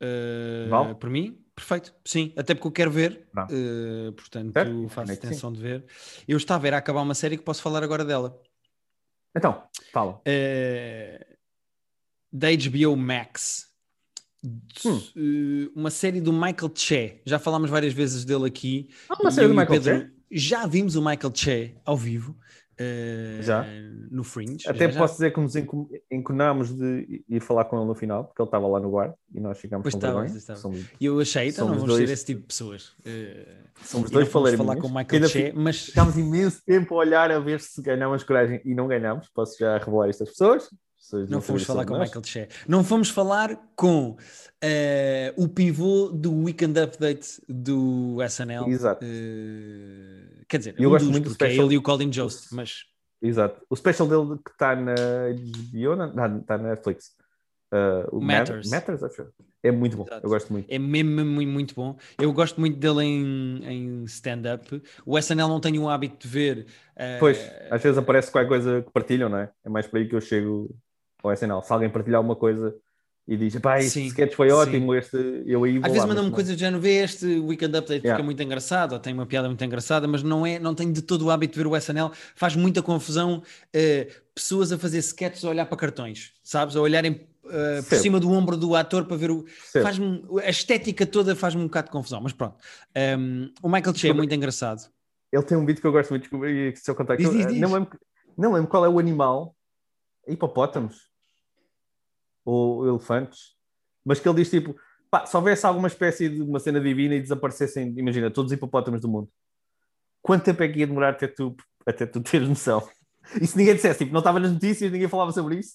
[0.00, 0.94] Uh, Vale?
[0.94, 1.94] Por mim, perfeito.
[2.04, 4.88] Sim, até porque eu quero ver, uh, portanto Certo?
[4.88, 5.84] faço intenção de ver.
[6.26, 8.40] Eu estava a ver a acabar uma série que posso falar agora dela.
[9.36, 10.20] Então, fala.
[10.20, 11.36] Uh,
[12.32, 13.66] da HBO Max.
[14.44, 15.02] Hum.
[15.16, 17.20] Uh, uma série do Michael Che.
[17.26, 18.88] Já falámos várias vezes dele aqui.
[19.08, 20.12] Ah, uma série do Michael Pedro Che?
[20.30, 22.36] Já vimos o Michael Che ao vivo.
[22.80, 23.66] Uh, Já?
[24.10, 24.68] no Fringe.
[24.68, 24.98] Até já, já.
[25.00, 25.54] posso dizer que nos
[26.10, 29.40] enconámos de ir falar com ele no final, porque ele estava lá no bar e
[29.40, 30.38] nós ficámos Pois com estava, vergonha.
[30.38, 30.58] estava.
[30.58, 32.10] Somos, E eu achei, então não vamos ser dois.
[32.10, 32.88] esse tipo de pessoas.
[33.00, 33.46] Uh,
[33.82, 37.38] somos dois falar com o Michael ainda Che, mas Ficámos imenso tempo a olhar a
[37.38, 39.28] ver se ganhámos coragem e não ganhámos.
[39.34, 40.64] Posso já revelar estas pessoas?
[40.64, 41.98] As pessoas não fomos falar com o.
[42.00, 42.48] Michael Che.
[42.66, 44.16] Não fomos falar com uh,
[45.42, 48.68] o pivô do Weekend Update do SNL.
[48.68, 49.04] Exato.
[49.04, 52.10] Uh, quer dizer, Eu um gosto dos, muito do porque é ele e o Colin
[52.10, 52.84] Jost, mas
[53.20, 53.60] Exato.
[53.68, 57.16] O special dele que está na HBO, não, está na Netflix.
[57.72, 58.70] Uh, o Matters.
[58.70, 59.26] Matters, acho.
[59.62, 60.04] É muito bom.
[60.04, 60.24] Exato.
[60.24, 60.70] Eu gosto muito.
[60.70, 61.96] é mesmo, mesmo muito, muito bom.
[62.18, 64.82] Eu gosto muito dele em, em stand-up.
[65.04, 66.66] O SNL não tenho o hábito de ver.
[66.96, 67.38] uh, Pois,
[67.70, 69.50] às vezes aparece qualquer coisa que partilham, não é?
[69.64, 70.74] É mais por aí que eu chego
[71.22, 71.62] ao SNL.
[71.62, 72.74] Se alguém partilhar alguma coisa
[73.28, 74.54] e diz, pá, este Sim, sketch foi sim.
[74.54, 78.08] ótimo, este, eu aí Às vezes mandam-me coisas do género, vê este Weekend Update porque
[78.08, 78.22] Yeah.
[78.22, 81.02] é muito engraçado, ou tem uma piada muito engraçada, mas não é, não tenho de
[81.02, 82.10] todo o hábito de ver o SNL.
[82.34, 86.74] Faz muita confusão eh, pessoas a fazer sketches a olhar para cartões, sabes?
[86.74, 89.44] A olharem eh, por cima do ombro do ator para ver o.
[89.82, 92.56] Faz-me, a estética toda faz-me um bocado de confusão, mas pronto.
[92.96, 94.88] Um, o Michael Che é muito engraçado.
[95.30, 97.60] Ele tem um vídeo que eu gosto muito, e que se eu contar aqui, diz.
[97.60, 97.90] Não, lembro,
[98.38, 99.54] não lembro qual é o animal,
[100.26, 101.08] hipopótamos
[102.48, 103.54] ou elefantes,
[104.04, 104.74] mas que ele diz tipo,
[105.10, 109.02] pá, se houvesse alguma espécie de uma cena divina e desaparecessem, imagina, todos os hipopótamos
[109.02, 109.28] do mundo,
[110.22, 112.88] quanto tempo é que ia demorar até tu, até tu teres noção?
[113.38, 115.74] E se ninguém dissesse, tipo, não estava nas notícias, ninguém falava sobre isso,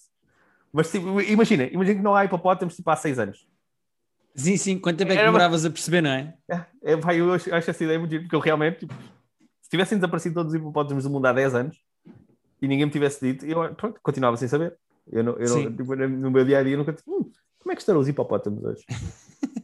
[0.72, 3.48] mas tipo, imagina, imagina que não há hipopótamos tipo há seis anos.
[4.36, 6.34] Sim, sim, quanto tempo é que Era demoravas a perceber, não é?
[6.50, 8.94] É, é, vai, eu acho, acho essa ideia muito porque eu realmente, tipo,
[9.62, 11.78] se tivessem desaparecido todos os hipopótamos do mundo há 10 anos
[12.60, 14.76] e ninguém me tivesse dito, eu pronto, continuava sem saber.
[15.12, 17.82] Eu, não, eu não- tipo, no meu dia a dia nunca hum, como é que
[17.82, 18.84] estarão os hipopótamos hoje?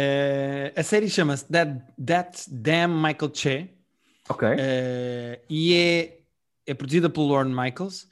[0.00, 3.68] Eh, a série chama-se That, That Damn Michael Che.
[4.28, 4.46] Ok.
[4.56, 6.18] Eh, e é,
[6.68, 8.04] é produzida pelo Lorne Michaels.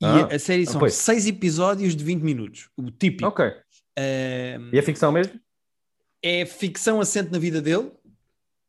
[0.00, 0.92] E Ah, a série são pois.
[0.94, 3.26] seis episódios de 20 minutos, o típico.
[3.28, 3.50] Ok.
[3.96, 5.32] Eh, E a ficção mesmo?
[6.22, 7.90] é ficção assente na vida dele,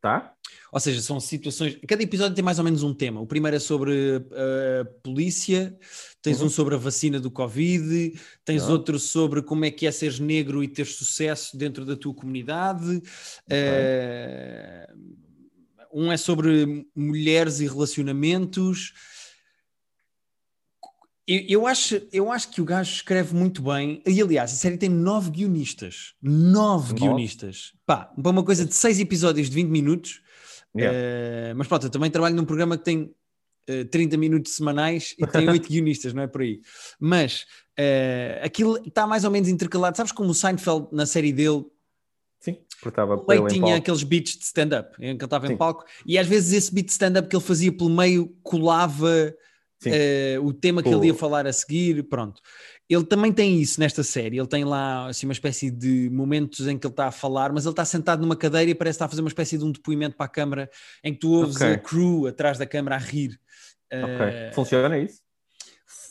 [0.00, 0.34] Tá?
[0.72, 1.76] Ou seja, são situações.
[1.86, 3.20] Cada episódio tem mais ou menos um tema.
[3.20, 3.92] O primeiro é sobre
[4.32, 5.78] a polícia,
[6.22, 6.46] tens Uhum.
[6.46, 8.70] um sobre a vacina do Covid, tens Ah.
[8.72, 13.02] outro sobre como é que é seres negro e ter sucesso dentro da tua comunidade.
[13.50, 14.88] Eh,
[15.92, 18.94] um é sobre mulheres e relacionamentos.
[21.28, 24.02] Eu, eu acho, eu acho que o gajo escreve muito bem.
[24.06, 26.14] E aliás, a série tem nove guionistas.
[26.20, 26.94] Nove Nove?
[26.94, 27.72] guionistas.
[27.86, 30.20] Pá, para uma coisa de seis episódios de 20 minutos.
[30.76, 30.98] Yeah.
[30.98, 33.14] eh, mas pronto, eu também trabalho num programa que tem
[33.66, 36.60] eh, 30 minutos semanais e tem oito guionistas, não é por aí.
[36.98, 37.44] Mas
[37.76, 39.96] eh, aquilo está mais ou menos intercalado.
[39.96, 41.64] Sabes como o Seinfeld, na série dele,
[42.40, 42.56] Sim.
[42.82, 45.46] Portava o para meio ele em tinha aqueles beats de stand-up, em que ele estava
[45.46, 45.56] em Sim.
[45.56, 49.32] palco, e às vezes esse beat de stand-up que ele fazia pelo meio colava
[49.84, 52.40] eh, o tema que Com- ele ia falar a seguir, pronto.
[52.88, 56.76] Ele também tem isso nesta série, ele tem lá assim, uma espécie de momentos em
[56.78, 59.08] que ele está a falar, mas ele está sentado numa cadeira e parece estar a
[59.08, 60.70] fazer uma espécie de um depoimento para a câmara,
[61.02, 61.66] em que tu ouves Ok.
[61.72, 63.40] a crew atrás da câmara a rir.
[63.92, 64.26] Ok.
[64.26, 65.20] Eh, Funciona isso?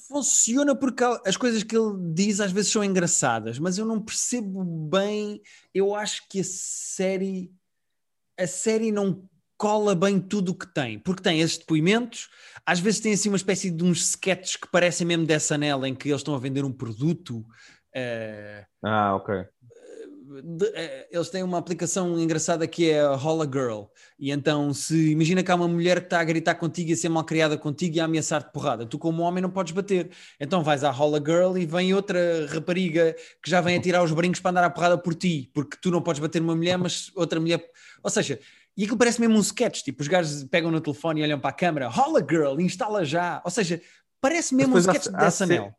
[0.07, 4.61] funciona porque as coisas que ele diz às vezes são engraçadas, mas eu não percebo
[4.89, 5.41] bem.
[5.73, 7.49] Eu acho que a série
[8.37, 9.23] a série não
[9.61, 12.29] cola bem tudo o que tem, porque tem esses depoimentos,
[12.65, 15.93] às vezes tem assim uma espécie de uns sketches que parecem mesmo dessa anela em
[15.93, 17.45] que eles estão a vender um produto.
[17.93, 19.45] eh, Ah, ok.
[20.43, 23.83] de- eh, eles têm uma aplicação engraçada que é a Holla Girl.
[24.17, 26.95] E então, se imagina que há uma mulher que está a gritar contigo e a
[26.97, 30.09] ser mal criada contigo e a ameaçar-te porrada, tu, como homem, não podes bater.
[30.39, 34.11] Então vais à Holla Girl e vem outra rapariga que já vem a tirar os
[34.13, 37.11] brincos para andar à porrada por ti, porque tu não podes bater uma mulher, mas
[37.15, 37.63] outra mulher.
[38.01, 38.39] Ou seja,
[38.77, 39.81] e aquilo parece mesmo um sketch.
[39.81, 43.41] Tipo, os gajos pegam no telefone e olham para a câmera, Holla Girl, instala já.
[43.43, 43.81] Ou seja,
[44.19, 45.73] parece mesmo um sketch há dessa anel.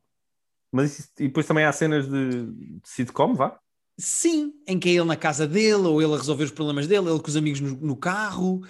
[0.70, 3.58] Mas isso- e depois também há cenas de, de sitcom, vá?
[3.98, 7.08] Sim, em que é ele na casa dele, ou ele a resolver os problemas dele,
[7.10, 8.64] ele com os amigos no, no carro,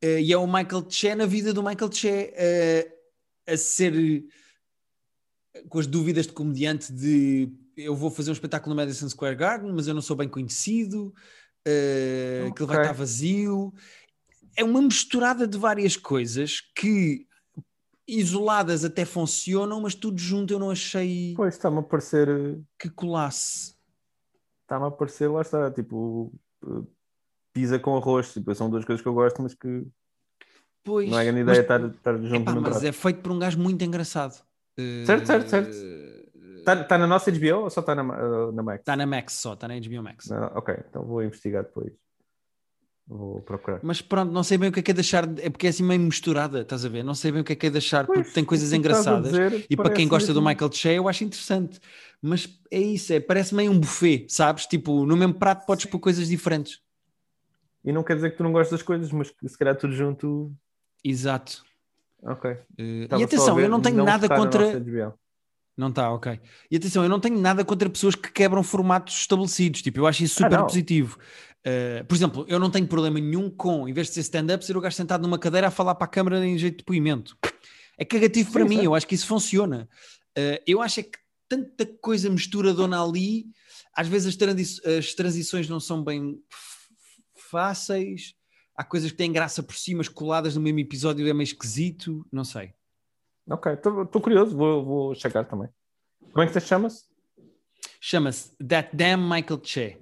[0.00, 2.94] eh, e é o Michael Che na vida do Michael Che eh,
[3.46, 3.92] a ser
[5.54, 9.36] eh, com as dúvidas de comediante de eu vou fazer um espetáculo no Madison Square
[9.36, 11.12] Garden, mas eu não sou bem conhecido,
[11.68, 13.72] eh, que ele vai estar vazio.
[14.56, 17.26] É uma misturada de várias coisas que
[18.06, 22.28] isoladas até funcionam, mas tudo junto eu não achei Pois, está-me a parecer...
[22.28, 23.74] eh, que colasse.
[24.62, 26.32] Está-me a parecer, lá está, tipo...
[26.64, 26.82] eh,
[27.52, 29.84] Pizza com arroz, tipo, são duas coisas que eu gosto, mas que
[30.84, 32.86] Pois, não é grande mas- ideia estar, estar junto Epá, mas prato.
[32.86, 34.42] é feito por um gajo muito engraçado.
[35.04, 35.70] Certo, certo, certo.
[35.70, 36.07] Está
[36.64, 38.80] tá na nossa HBO ou só está na, eh, na Max?
[38.80, 40.28] Está na Max só, está na HBO Max.
[40.28, 41.92] Não, ok, então vou investigar depois.
[43.06, 43.80] Vou procurar.
[43.82, 45.82] Mas pronto, não sei bem o que é que é deixar, é porque é assim
[45.82, 47.02] meio misturada, estás a ver?
[47.02, 49.30] Não sei bem o que é que é deixar, Pois, porque tem coisas engraçadas.
[49.30, 51.80] dizer E para quem gosta do mesmo- Michael Che, eu acho interessante.
[52.20, 54.66] Mas é isso, é, parece meio um buffet, sabes?
[54.66, 56.80] Tipo, no mesmo prato podes pôr coisas diferentes.
[57.82, 59.94] E não quer dizer que tu não gostes das coisas, mas que se calhar tudo
[59.94, 60.52] junto.
[61.02, 61.64] Exato.
[62.22, 62.58] Ok.
[62.76, 64.84] Estava e atenção, ver, eu não tenho nada tocar na contra.
[65.78, 66.40] Não está, ok.
[66.68, 69.80] E atenção, eu não tenho nada contra pessoas que quebram formatos estabelecidos.
[69.80, 70.66] Tipo, eu acho isso Ah, super não.
[70.66, 71.16] positivo.
[71.64, 74.76] Uh, por exemplo, eu não tenho problema nenhum com, em vez de ser stand-up, ser
[74.76, 77.38] o gajo sentado numa cadeira a falar para a câmara em jeito de depoimento.
[77.96, 79.88] É cagativo para Sim, mim, eu acho que isso funciona.
[80.36, 83.46] Uh, eu acho é que tanta coisa misturadona ali,
[83.94, 86.40] às vezes as, transi- as transições não são bem
[87.36, 88.34] fáceis.
[88.76, 92.26] Há coisas que têm graça por cima, mas coladas no mesmo episódio é meio esquisito.
[92.32, 92.72] Não sei.
[93.50, 95.68] Ok, estou curioso, vou, vou checar também.
[96.32, 97.04] Como é que você chama-se?
[98.00, 99.98] Chama-se That Damn Michael Che.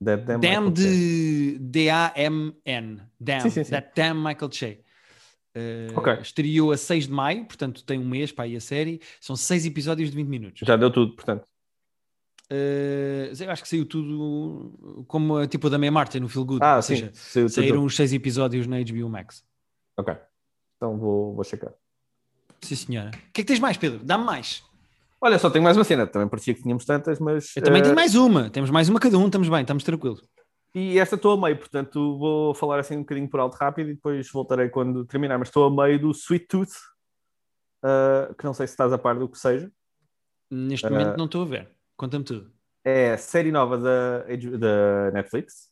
[0.00, 3.02] Dead Damn Damn de D-A-M-N.
[3.20, 3.40] Damn.
[3.42, 3.70] Sim, sim, sim.
[3.70, 4.80] That Damn Michael Che.
[5.56, 6.12] Uh, Ok.
[6.20, 9.00] Estreou a 6 de maio, portanto tem um mês para aí a série.
[9.20, 10.60] São 6 episódios de 20 minutos.
[10.66, 11.46] Já deu tudo, portanto.
[12.50, 16.62] Uh, eu acho que saiu tudo como tipo da Meia Martin no Feel Good.
[16.62, 16.96] Ah, Ou sim.
[16.96, 17.54] seja, saiu tudo.
[17.54, 19.44] saíram os 6 episódios na HBO Max.
[19.96, 20.14] Ok.
[20.76, 21.72] Então vou, vou checar.
[22.62, 23.08] Sim, senhora.
[23.08, 24.00] O que é que tens mais, Pedro?
[24.02, 24.64] Dá-me mais.
[25.20, 26.06] Olha, só tenho mais uma cena.
[26.06, 27.56] Também parecia que tínhamos tantas, mas.
[27.56, 28.50] Eu também eh, tenho mais uma.
[28.50, 30.22] Temos mais uma cada um, estamos bem, estamos tranquilos.
[30.74, 33.94] E esta estou a meio, portanto vou falar assim um bocadinho por alto rápido e
[33.94, 35.38] depois voltarei quando terminar.
[35.38, 36.72] Mas estou a meio do Sweet Tooth,
[37.84, 39.70] eh, que não sei se estás a par do que seja.
[40.50, 41.68] Neste Uh, momento não estou a ver.
[41.96, 42.52] Conta-me tudo.
[42.84, 44.18] É a série nova da,
[44.58, 45.70] da Netflix,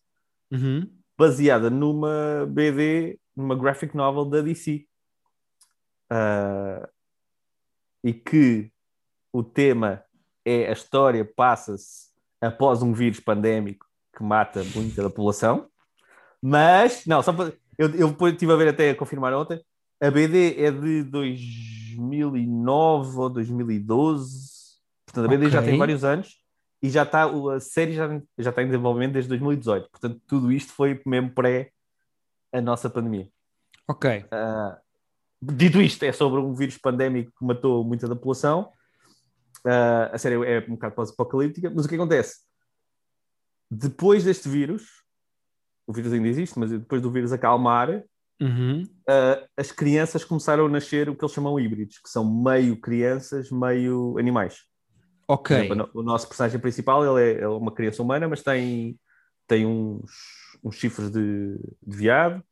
[0.50, 0.88] Uhum.
[1.18, 4.86] baseada numa BD, numa graphic novel da DC.
[6.14, 6.88] Ah,
[8.04, 8.70] e que
[9.32, 10.04] o tema
[10.44, 13.84] é a história passa-se após um vírus pandémico
[14.16, 15.68] que mata muita da população.
[16.40, 17.52] Mas, não, só para.
[17.76, 19.60] Eu, eu depois estive a ver até a confirmar ontem.
[20.00, 24.54] A BD é de 2009 ou 2012.
[25.06, 25.70] Portanto, a BD já Ok.
[25.70, 26.36] tem vários anos
[26.80, 29.90] e já está, a série já, já está em desenvolvimento desde 2018.
[29.90, 31.72] Portanto, tudo isto foi mesmo pré
[32.52, 33.28] a nossa pandemia.
[33.88, 34.26] Ok.
[34.30, 34.78] Ah,
[35.52, 38.70] dito isto, é sobre um vírus pandémico que matou muita da população.
[39.66, 42.40] Ah, a série é um bocado pós-apocalíptica, mas o que acontece?
[43.70, 45.02] Depois deste vírus,
[45.86, 48.04] o vírus ainda existe, mas depois do vírus acalmar,
[48.40, 48.82] Uhum.
[49.08, 53.50] ah, as crianças começaram a nascer o que eles chamam híbridos, que são meio crianças,
[53.50, 54.62] meio animais.
[55.26, 55.56] Ok.
[55.56, 58.98] exemplo, o nosso personagem principal ele é, é uma criança humana, mas tem,
[59.46, 60.10] tem uns,
[60.62, 62.42] uns chifres de, de veado,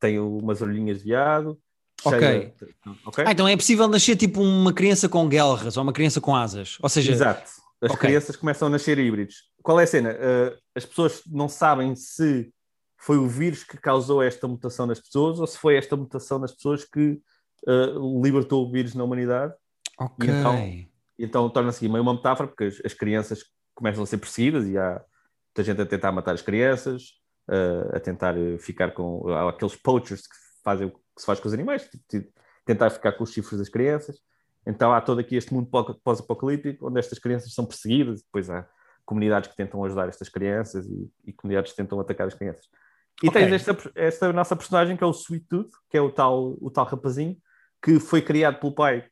[0.00, 1.60] tem umas orelhinhas de veado.
[2.04, 2.20] Ok.
[2.20, 2.52] cheia-
[3.06, 3.24] ok?
[3.26, 6.78] Ah, então é possível nascer tipo uma criança com guelras ou uma criança com asas.
[6.82, 7.50] Ou seja, Exato.
[7.80, 8.00] As Ok.
[8.08, 9.36] crianças começam a nascer híbridos.
[9.62, 10.10] Qual é a cena?
[10.12, 12.52] Uh, as pessoas não sabem se
[12.96, 16.52] foi o vírus que causou esta mutação nas pessoas ou se foi esta mutação nas
[16.52, 17.20] pessoas que
[17.66, 19.52] uh, libertou o vírus na humanidade.
[19.98, 20.28] ok.
[20.30, 20.86] então-
[21.18, 24.78] Então torna-se aqui meio uma metáfora, porque as, as crianças começam a ser perseguidas e
[24.78, 25.00] há
[25.48, 27.02] muita gente a tentar matar as crianças,
[27.50, 31.48] uh, a tentar ficar com há aqueles poachers que fazem o que se faz com
[31.48, 32.32] os animais, tipo, tipo,
[32.64, 34.18] tentar ficar com os chifres das crianças.
[34.66, 38.66] Então há todo aqui este mundo pó- pós-apocalíptico onde estas crianças são perseguidas, depois há
[39.04, 42.66] comunidades que tentam ajudar estas crianças e, e comunidades que tentam atacar as crianças.
[43.22, 43.40] E Ok.
[43.40, 46.70] tens esta, esta nossa personagem que é o Sweet Tooth, que é o tal, o
[46.70, 47.36] tal rapazinho,
[47.82, 49.04] que foi criado pelo pai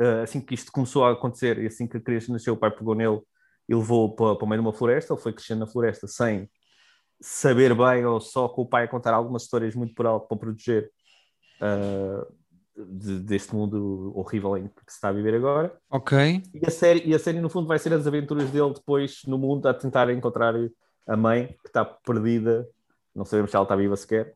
[0.00, 2.70] uh, assim que isto começou a acontecer e assim que a criança nasceu, o pai
[2.70, 3.20] pegou nele
[3.68, 5.12] e levou para, para o meio de uma floresta.
[5.12, 6.48] Ele foi crescendo na floresta sem
[7.20, 10.38] saber bem ou só com o pai a contar algumas histórias muito por alto para
[10.38, 10.90] proteger
[11.60, 12.26] uh,
[12.76, 15.76] de- deste mundo horrível em que se está a viver agora.
[15.90, 16.42] Ok.
[16.54, 19.36] E a, série, e a série, no fundo, vai ser as aventuras dele depois no
[19.38, 20.54] mundo a tentar encontrar
[21.06, 22.66] a mãe que está perdida,
[23.14, 24.34] não sabemos se ela está viva sequer,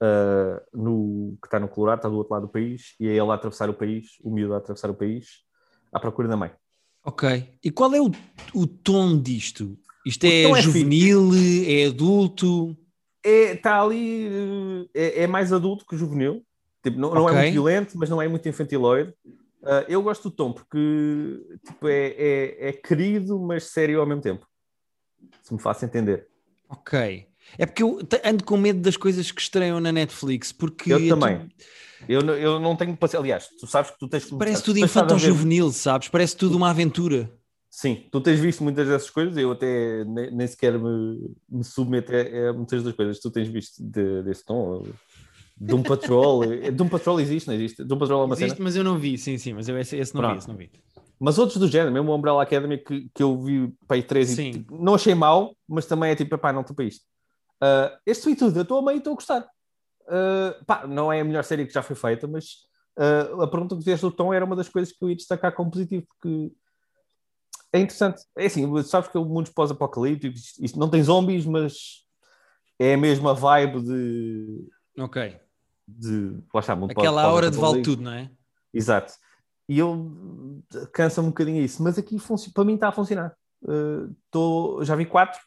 [0.00, 3.30] uh, no, que está no Colorado, está do outro lado do país, e é ele
[3.30, 5.42] a atravessar o país, o miúdo a atravessar o país,
[5.92, 6.52] à procura da mãe.
[7.04, 7.58] Ok.
[7.62, 8.10] E qual é o,
[8.54, 9.76] o tom disto?
[10.04, 11.30] Isto é tom é juvenil,
[11.66, 12.76] é adulto?
[13.24, 16.42] É, está ali, uh, é, é mais adulto que juvenil,
[16.82, 17.34] tipo, não, não Ok.
[17.36, 19.14] é muito violento, mas não é muito infantiloide.
[19.62, 20.78] Uh, eu gosto do tom porque
[21.66, 24.46] tipo, é, é, é querido, mas sério ao mesmo tempo.
[25.42, 26.26] Se me faço entender.
[26.68, 27.26] Ok.
[27.58, 31.08] É porque eu ando com medo das coisas que estreiam na Netflix, porque Eu é
[31.08, 31.48] também.
[32.06, 33.20] Eu, não- eu não tenho paciência.
[33.20, 36.08] Aliás, tu sabes que tu tens parece tu tudo infantil juvenil, sabes?
[36.08, 37.30] Parece tudo uma aventura.
[37.76, 39.36] Sim, tu tens visto muitas dessas coisas.
[39.36, 43.32] Eu até nem, nem sequer me, me submeto a, a muitas das coisas que tu
[43.32, 44.84] tens visto de- desse tom.
[45.56, 46.42] Doom Patrol.
[46.72, 47.82] Doom Patrol existe, não existe?
[47.82, 48.62] Doom Patrol é uma Existe, cena.
[48.64, 50.38] mas eu não vi, sim, sim, mas eu esse, esse não vi, Pronto.
[50.38, 50.70] esse não vi.
[51.18, 54.28] Mas outros do género, mesmo o Umbrella Academy que, que eu vi para aí três
[54.30, 54.50] Sim.
[54.50, 57.02] e tipo, não achei mau, mas também é tipo, pá, não estou para isto.
[57.60, 59.40] Uh, este foi tudo, eu estou a meio e estou a gostar.
[60.02, 62.44] Uh, pá, não é a melhor série que já foi feita, mas
[62.96, 65.52] uh, a pergunta que fizeste do tom era uma das coisas que eu ia destacar
[65.52, 66.52] como positivo, porque
[67.74, 68.22] é interessante.
[68.38, 72.04] É assim, sabes que o mundo pós-apocalípticos, isto não tem zombies, mas
[72.78, 74.68] é a mesma vibe de.
[74.96, 75.36] Ok.
[75.86, 78.30] De, lá está, mundo Aquela hora de vale tudo, não é?
[78.72, 79.12] Exato.
[79.68, 80.62] E eu
[80.92, 82.16] cansa-me um bocadinho isso, mas aqui
[82.54, 83.34] para mim está a funcionar.
[83.62, 85.40] Uh, tô, já vi quatro,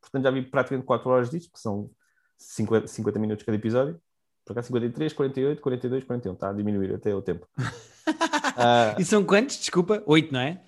[0.00, 1.90] portanto já vi praticamente quatro horas disto, que são
[2.38, 4.00] 50, 50 minutos cada episódio.
[4.46, 6.32] Por acaso 53, 48, 42, 41.
[6.32, 7.46] Está a diminuir até o tempo.
[7.58, 9.58] uh, e são quantos?
[9.58, 10.62] Desculpa, oito, não é?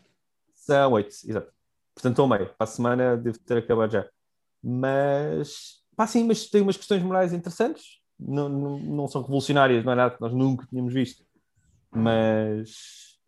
[0.63, 1.53] São oito, exato.
[1.95, 2.47] Portanto, estou meio.
[2.47, 4.09] Para a semana devo ter acabado já.
[4.63, 8.01] Mas, pá, sim, mas tem umas questões morais interessantes.
[8.19, 11.25] Não, não, não são revolucionárias, não é nada que nós nunca tínhamos visto.
[11.91, 13.19] Mas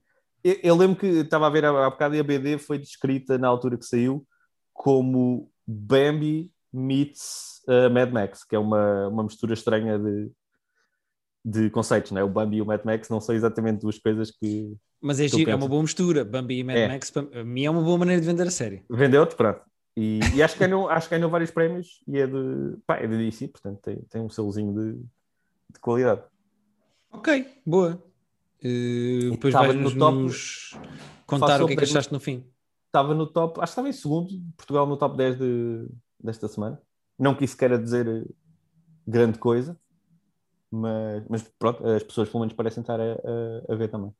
[0.44, 3.36] eu, eu lembro que estava a ver há, há bocado e a BD foi descrita
[3.36, 4.24] na altura que saiu
[4.72, 10.30] como Bambi meets uh, Mad Max, que é uma, uma mistura estranha de,
[11.44, 12.24] de conceitos, não é?
[12.24, 14.74] O Bambi e o Mad Max não são exatamente duas coisas que.
[15.00, 16.24] Mas é, é uma boa mistura.
[16.24, 16.88] Bambi e Mad é.
[16.88, 18.82] Max, para mim, é uma boa maneira de vender a série.
[18.88, 19.60] Vendeu-te, pronto.
[19.96, 23.06] E, e, acho, que ganhou, acho que ganhou vários prémios e é de, pá, é
[23.06, 26.22] de DC, portanto tem, tem um selozinho de, de qualidade.
[27.12, 28.02] Ok, boa.
[28.64, 30.76] Uh, depois vais no top, nos
[31.26, 32.44] contar o que é que achaste no fim.
[32.86, 35.86] Estava no top, acho que estava em segundo, Portugal no top 10 de,
[36.20, 36.80] desta semana.
[37.16, 38.26] Não que isso queira dizer
[39.06, 39.78] grande coisa,
[40.74, 44.12] mas, mas pronto, as pessoas pelo menos parecem estar a, a, a ver também.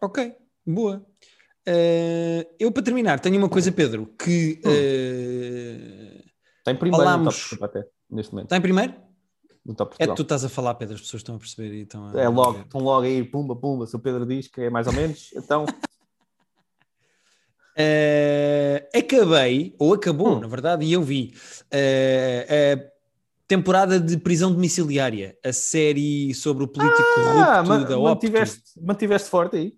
[0.00, 0.34] Ok,
[0.66, 1.04] boa.
[1.68, 6.28] Uh, eu para terminar tenho uma coisa, Pedro, que uh,
[6.58, 7.52] está em primeiro falámos...
[7.52, 8.46] no top até, neste momento.
[8.46, 8.94] Está em primeiro?
[9.64, 12.08] No top é tu estás a falar, Pedro, as pessoas estão a perceber e estão
[12.08, 12.20] a...
[12.20, 14.92] É logo, estão logo aí, pumba, pumba, se o Pedro diz que é mais ou
[14.92, 15.66] menos, então
[17.72, 20.40] Uh, acabei, ou acabou, hum.
[20.40, 21.34] na verdade, e eu vi
[21.72, 22.91] uh, a
[23.52, 29.56] temporada de prisão domiciliária, a série sobre o político ah, corrupto da mantiveste, mantiveste forte
[29.56, 29.74] aí?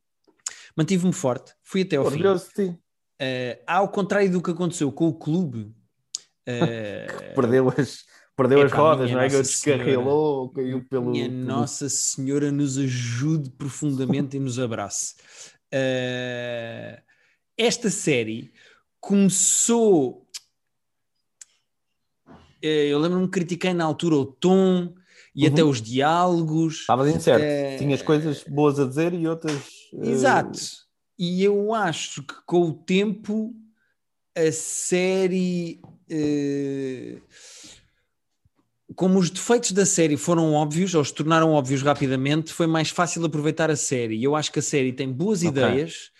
[0.77, 2.69] Mantive-me forte, fui até ao Orgulhoso fim.
[2.69, 5.75] Uh, ao contrário do que aconteceu com o clube,
[7.35, 8.05] perdeu as,
[8.37, 9.29] perdeu é as rodas, não é?
[9.29, 11.11] Que descarrilou, caiu pelo.
[11.11, 11.29] Minha.
[11.29, 15.15] Nossa Senhora nos ajude profundamente e nos abrace.
[15.75, 17.03] Uh,
[17.59, 18.53] esta série
[19.01, 20.24] começou.
[22.65, 24.95] Eh, eu lembro-me que critiquei na altura o tom
[25.37, 25.53] e uhum.
[25.53, 26.81] até os diálogos.
[26.81, 27.45] Estavas incerto.
[27.45, 27.77] É...
[27.77, 29.61] Tinhas coisas boas a dizer e outras.
[29.93, 30.59] Eh, Exato.
[31.19, 33.55] E eu acho que com o tempo
[34.35, 35.79] a série.
[38.97, 43.25] Como os defeitos da série foram óbvios, ou se tornaram óbvios rapidamente, foi mais fácil
[43.25, 44.23] aproveitar a série.
[44.23, 45.51] Eu acho que a série tem boas okay.
[45.51, 46.14] ideias, Uh,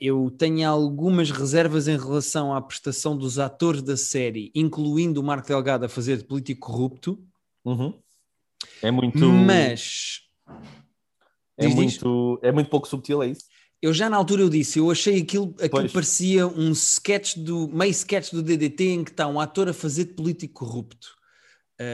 [0.00, 5.48] eu tenho algumas reservas em relação à prestação dos atores da série, incluindo o Marco
[5.48, 7.22] Delgado a fazer de político corrupto.
[7.64, 7.94] Uhum.
[8.82, 9.18] É muito.
[9.18, 10.20] Mas.
[11.56, 13.44] É muito, é muito pouco subtil, é isso?
[13.82, 17.90] Eu já na altura eu disse, eu achei aquilo, aquilo parecia um sketch do meio
[17.90, 21.19] sketch do DDT em que está um ator a fazer de político corrupto.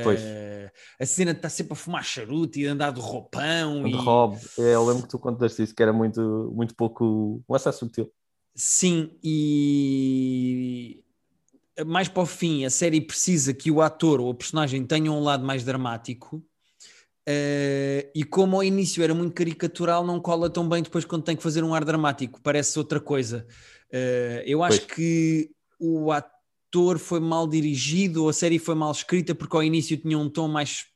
[0.03, 0.21] Pois.
[0.21, 3.85] Uh, a cena está sempre a fumar charuto e andar de roupão.
[3.85, 3.95] De e...
[3.95, 7.43] Rob, é, eu lembro que tu contaste isso, que era muito, muito pouco.
[7.49, 8.11] Não é subtil.
[8.55, 11.03] Sim, e
[11.87, 15.21] mais para o fim, a série precisa que o ator ou a personagem tenha um
[15.21, 16.43] lado mais dramático.
[17.29, 21.37] Uh, e como ao início era muito caricatural, não cola tão bem depois quando tem
[21.37, 23.47] que fazer um ar dramático, parece outra coisa.
[23.91, 24.95] Uh, eu acho pois.
[24.95, 26.36] que o ator
[26.77, 30.29] ator foi mal dirigido ou a série foi mal escrita porque ao início tinha um
[30.29, 30.87] tom mais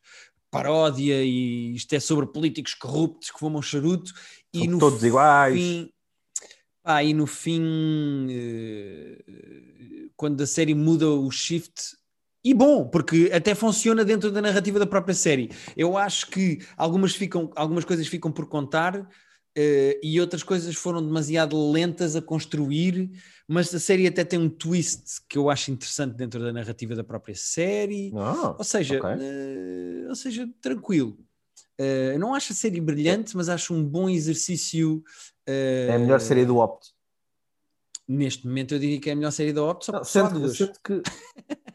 [0.51, 4.13] paródia e isto é sobre políticos corruptos que fumam charuto
[4.53, 5.91] e no todos iguais fim,
[6.85, 9.25] ah, e no fim eh,
[10.17, 11.99] quando a série muda o shift
[12.43, 15.51] e bom, porque até funciona dentro da narrativa da própria série.
[15.77, 19.07] Eu acho que algumas, ficam, algumas coisas ficam por contar,
[20.03, 23.11] e outras coisas foram demasiado lentas a construir,
[23.53, 27.03] mas a série até tem um twist que eu acho interessante dentro da narrativa da
[27.03, 28.13] própria série.
[28.15, 29.11] Oh, ou seja, okay.
[29.11, 31.19] uh, ou seja, tranquilo.
[31.81, 35.03] Uh, não acho a série brilhante, mas acho um bom exercício.
[35.45, 36.93] é a melhor série do Opt.
[38.07, 39.87] Neste momento eu diria que é a melhor série do Opt.
[39.87, 41.03] Só, não, só que...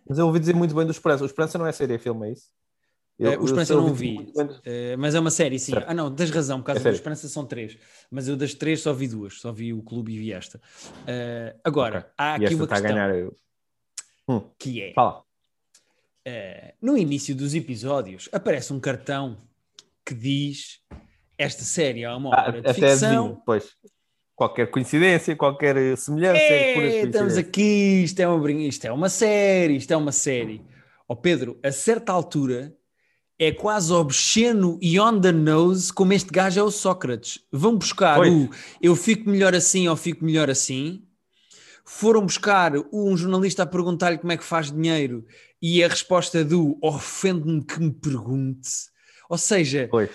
[0.07, 1.23] mas eu ouvi dizer muito bem do Esperança.
[1.23, 2.49] O Esperança não é série, é filme, é isso?
[3.17, 5.71] Eu, uh, o Esperança eu não vi, uh, mas é uma série, sim.
[5.71, 5.89] Certo.
[5.89, 7.77] Ah, não, tens razão, por causa é do Esperança são três,
[8.11, 10.57] mas eu das três só vi duas, só vi o clube e vi esta.
[10.57, 12.11] Uh, agora, okay.
[12.17, 13.29] há aqui uma questão ganhar,
[14.27, 14.41] hum.
[14.59, 15.23] que é Fala.
[16.81, 19.37] no início dos episódios aparece um cartão
[20.05, 20.81] que diz
[21.37, 23.25] esta série é uma ah, obra ah, de ficção.
[23.25, 23.75] Adivinho, pois.
[24.35, 26.37] qualquer coincidência, qualquer semelhança.
[26.37, 30.61] É, estamos aqui, isto é, uma, isto é uma série, isto é uma série.
[31.07, 32.73] Ó oh Pedro, a certa altura
[33.37, 37.39] é quase obsceno e on the nose como este gajo é o Sócrates.
[37.51, 38.29] Vão buscar Oi.
[38.29, 38.49] o
[38.81, 41.03] eu fico melhor assim ou fico melhor assim.
[41.83, 45.25] Foram buscar um jornalista a perguntar-lhe como é que faz dinheiro
[45.61, 48.69] e a resposta do ofende-me que me pergunte.
[49.29, 50.09] Ou seja, pois.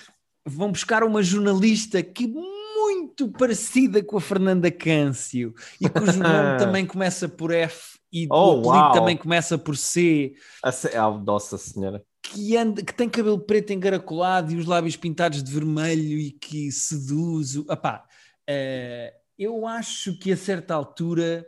[0.44, 6.86] vão buscar uma jornalista que muito parecida com a Fernanda Câncio e cujo nome também
[6.86, 10.32] começa por F e oh, o apelido também começa por C.
[10.62, 11.08] A.
[11.08, 15.52] Oh, nossa senhora que, anda, que tem cabelo preto encaracolado e os lábios pintados de
[15.52, 17.56] vermelho e que seduz.
[17.56, 18.04] Epá,
[18.48, 21.44] uh, eu acho que a certa altura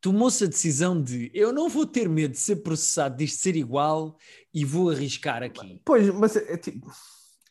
[0.00, 4.16] tomou-se a decisão de eu não vou ter medo de ser processado, disto ser igual
[4.52, 5.80] e vou arriscar aqui.
[5.84, 6.90] Pois, mas é, é tipo.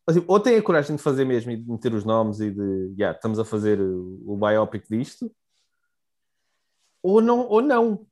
[0.06, 2.94] Assim, ou tem a coragem de fazer mesmo e de meter os nomes e de
[2.98, 5.32] yeah, estamos a fazer o, o biopic disto,
[7.02, 8.06] ou não, ou não.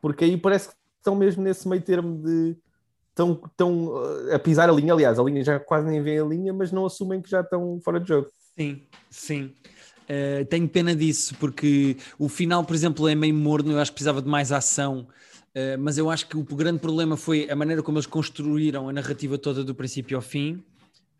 [0.00, 2.56] Porque aí parece que estão mesmo nesse meio termo de
[3.10, 6.24] estão, estão uh, a pisar a linha, aliás, a linha já quase nem vê a
[6.24, 8.28] linha, mas não assumem que já estão fora de jogo.
[8.56, 9.52] Sim, sim.
[10.04, 13.96] Uh, tenho pena disso, porque o final, por exemplo, é meio morno, eu acho que
[13.96, 15.06] precisava de mais ação,
[15.54, 18.92] uh, mas eu acho que o grande problema foi a maneira como eles construíram a
[18.92, 20.64] narrativa toda do princípio ao fim.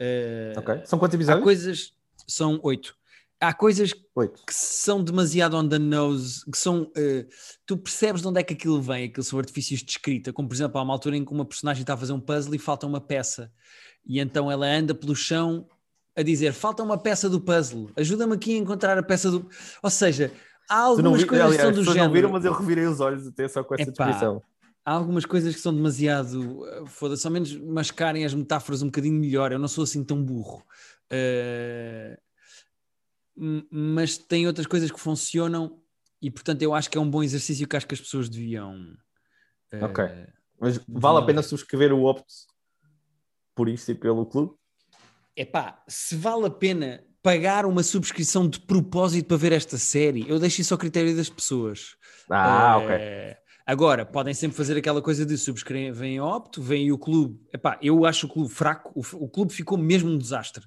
[0.01, 0.83] Uh, ok.
[0.85, 1.41] São quantos episódios?
[1.41, 1.93] Há coisas,
[2.27, 2.97] são oito
[3.43, 4.41] há coisas Oito.
[4.47, 6.83] que são demasiado on the nose, que são.
[6.83, 7.27] Uh,
[7.67, 10.55] tu percebes de onde é que aquilo vem, aquilo são artifícios de escrita, como por
[10.55, 12.87] exemplo, há uma altura em que uma personagem está a fazer um puzzle e falta
[12.87, 13.53] uma peça,
[14.07, 15.67] e então ela anda pelo chão
[16.17, 19.49] a dizer: falta uma peça do puzzle, ajuda-me aqui a encontrar a peça do.
[19.83, 20.33] Ou seja,
[20.71, 22.07] há algumas vi, coisas aliás, que são do género.
[22.07, 24.43] não viram, mas eu revirei os olhos até só com essa Epá, descrição.
[24.85, 26.67] Há algumas coisas que são demasiado.
[26.67, 29.53] Eh, foda-se, ao menos mascarem as metáforas um bocadinho melhor.
[29.53, 30.65] Eu não sou assim tão burro.
[31.13, 32.17] Uh,
[33.37, 35.81] mas tem outras coisas que funcionam
[36.21, 38.97] e portanto eu acho que é um bom exercício que acho que as pessoas deviam.
[39.73, 40.05] Uh, ok.
[40.61, 42.33] Mas vale a pena subscrever o Opto
[43.55, 44.55] por isso e pelo clube?
[45.35, 50.29] É pá, se vale a pena pagar uma subscrição de propósito para ver esta série,
[50.29, 51.97] eu deixo isso ao critério das pessoas.
[52.31, 52.97] Ah, uh, ok.
[53.65, 57.41] Agora, podem sempre fazer aquela coisa de subscrevem Opto, vem o clube.
[57.53, 60.65] Epá, eu acho o clube fraco, o, o clube ficou mesmo um desastre.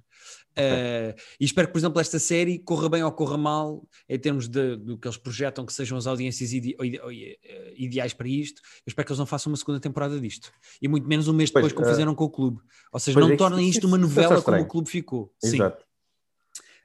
[0.58, 4.48] Uh, e espero que, por exemplo, esta série corra bem ou corra mal em termos
[4.48, 7.38] de, do que eles projetam que sejam as audiências ide, ide,
[7.76, 8.62] ideais para isto.
[8.86, 10.52] Eu espero que eles não façam uma segunda temporada disto.
[10.82, 12.62] E muito menos um mês depois, pois, como uh, fizeram com o clube.
[12.92, 15.34] Ou seja, não é tornem isto uma novela como o clube ficou.
[15.44, 15.84] Exato.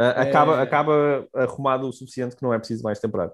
[0.01, 3.33] Uh, acaba, acaba arrumado o suficiente que não é preciso mais temporada.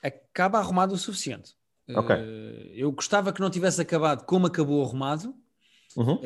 [0.00, 1.54] Acaba arrumado o suficiente.
[1.88, 2.72] Okay.
[2.74, 5.34] eu gostava que não tivesse acabado como acabou arrumado,
[5.96, 6.20] uhum.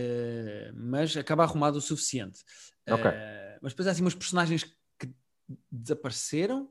[0.74, 2.40] mas acaba arrumado o suficiente.
[2.88, 3.10] Okay.
[3.66, 4.62] Mas depois há assim umas personagens
[4.96, 5.10] que
[5.72, 6.70] desapareceram.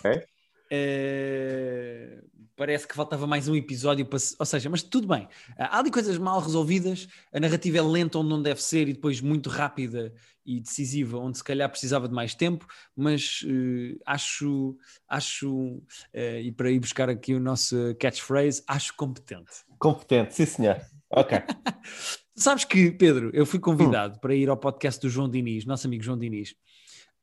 [0.00, 0.24] Ok.
[0.72, 2.26] Uh,
[2.56, 4.18] parece que faltava mais um episódio para.
[4.40, 5.28] Ou seja, mas tudo bem.
[5.56, 9.20] há ali coisas mal resolvidas, a narrativa é lenta onde não deve ser e depois
[9.20, 10.12] muito rápida
[10.44, 12.66] e decisiva, onde se calhar precisava de mais tempo,
[12.96, 14.76] mas uh, acho,
[15.06, 19.62] acho uh, e para ir buscar aqui o nosso catchphrase, acho competente.
[19.78, 20.80] Competente, sim senhor.
[21.08, 21.38] Ok.
[22.38, 24.18] Sabes que, Pedro, eu fui convidado hum.
[24.20, 26.52] para ir ao podcast do João Diniz, nosso amigo João Diniz,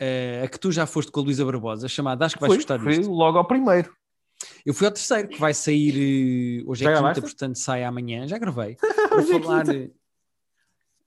[0.02, 2.58] uh, a que tu já foste com a Luísa Barbosa, chamado Acho que vais fui,
[2.58, 3.06] gostar disto.
[3.06, 3.96] Fui logo ao primeiro.
[4.66, 7.86] Eu fui ao terceiro, que vai sair uh, hoje é já é quinta, portanto sai
[7.86, 8.28] amanhã.
[8.28, 8.76] Já gravei.
[8.76, 9.70] Para hoje falar.
[9.70, 9.90] É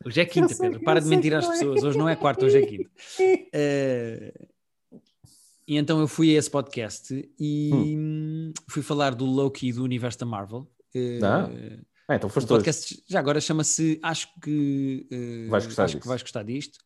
[0.07, 0.81] hoje é quinta, Pedro.
[0.83, 1.83] Para de mentir às pessoas.
[1.85, 2.91] Hoje não é quarta, hoje é quinta.
[3.21, 4.49] Uh,
[5.69, 8.53] e então eu fui a esse podcast e hum.
[8.71, 10.67] fui falar do Loki do universo da Marvel.
[10.97, 12.17] Uh, ah.
[12.17, 16.03] Então foste o podcast já agora chama-se Acho que uh, vais gostar acho disto.
[16.03, 16.79] que vais gostar disto.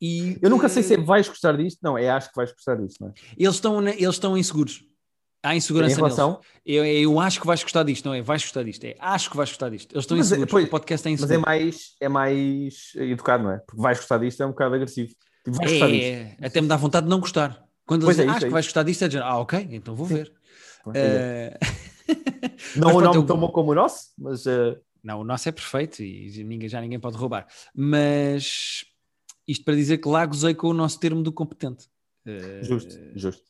[0.00, 2.76] E, eu nunca sei se é vais gostar disto, não, é acho que vais gostar
[2.76, 3.12] disto, não é?
[3.38, 4.84] Eles estão, eles estão inseguros.
[5.42, 6.40] Há insegurança em relação?
[6.64, 8.20] Eu, eu acho que vais gostar disto, não é?
[8.20, 9.92] Vais gostar disto, é acho que vais gostar disto.
[9.94, 11.40] Eles estão mas, é, inseguros, pois, o podcast é inseguro.
[11.40, 13.58] Mas é mais, é mais educado, não é?
[13.58, 15.14] Porque vais gostar disto é um bocado agressivo.
[15.44, 16.44] Tipo, vais é, gostar disto.
[16.44, 17.64] até me dá vontade de não gostar.
[17.86, 19.94] Quando eles dizem, é, acho é que vais gostar disto, é dizer, ah, ok, então
[19.94, 20.32] vou ver.
[20.84, 20.92] Uh...
[22.76, 24.46] não o nome tão bom como o nosso, mas...
[24.46, 24.76] Uh...
[25.02, 27.46] Não, o nosso é perfeito e ninguém, já ninguém pode roubar.
[27.72, 28.84] Mas
[29.46, 31.88] isto para dizer que lá gozei com o nosso termo do competente.
[32.62, 33.44] Justo, uh, justo.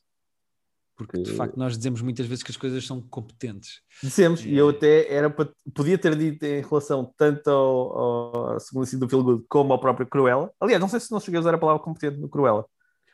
[0.97, 3.83] Porque de facto nós dizemos muitas vezes que as coisas são competentes.
[4.03, 5.29] Dizemos, e eu até era
[5.75, 9.79] podia ter dito em relação tanto ao, ao segundo assim do Feel Good como ao
[9.79, 10.51] próprio Cruella.
[10.59, 12.65] Aliás, não sei se não cheguei a usar a palavra competente no Cruella.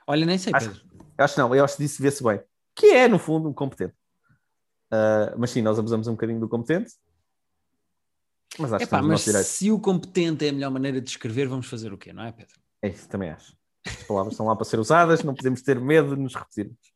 [0.06, 0.84] Olha, nem sei, acho, Pedro.
[1.18, 2.40] Acho não, eu acho que disse vê-se bem.
[2.74, 3.94] Que é, no fundo, um competente.
[4.92, 6.92] Uh, mas sim, nós abusamos um bocadinho do competente.
[8.58, 11.66] Mas acho Epá, que mas se o competente é a melhor maneira de escrever, vamos
[11.66, 12.60] fazer o quê, não é, Pedro?
[12.82, 13.56] É isso, também acho.
[13.86, 16.91] As palavras estão lá para ser usadas, não podemos ter medo de nos repetirmos.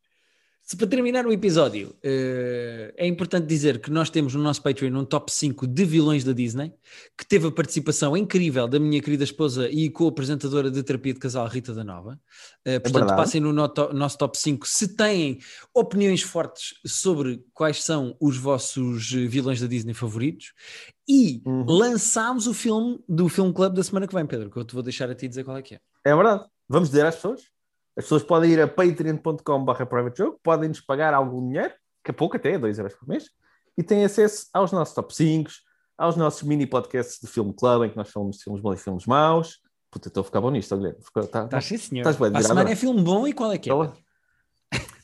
[0.67, 4.99] Se para terminar o episódio, uh, é importante dizer que nós temos no nosso Patreon
[4.99, 6.75] um top 5 de vilões da Disney,
[7.17, 11.47] que teve a participação incrível da minha querida esposa e co-apresentadora de terapia de casal,
[11.47, 12.19] Rita da Nova.
[12.67, 15.39] Uh, portanto, é passem no nosso top 5 se têm
[15.73, 20.53] opiniões fortes sobre quais são os vossos vilões da Disney favoritos.
[21.09, 21.65] E uhum.
[21.65, 24.83] lançámos o filme do Film Club da semana que vem, Pedro, que eu te vou
[24.83, 25.81] deixar a ti dizer qual é que é.
[26.05, 26.45] É verdade.
[26.69, 27.56] Vamos dizer às pessoas?
[27.97, 31.73] As pessoas podem ir a patreon.com.br privatejogo, podem-nos pagar algum dinheiro,
[32.05, 33.31] que é pouco até, 2 euros por mês,
[33.77, 35.51] e têm acesso aos nossos top 5,
[35.97, 38.83] aos nossos mini podcasts de Filme Club, em que nós falamos de filmes bons e
[38.83, 39.61] filmes maus.
[39.91, 40.99] Puta, estou a ficar bom nisto, Guilherme.
[41.31, 42.03] Tá, tá, sim, senhor.
[42.03, 43.75] Estás bem, a semana é filme bom e qual é que é?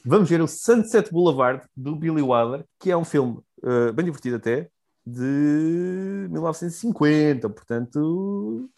[0.04, 4.36] Vamos ver o Sunset Boulevard, do Billy Wilder, que é um filme uh, bem divertido
[4.36, 4.68] até,
[5.06, 8.68] de 1950, portanto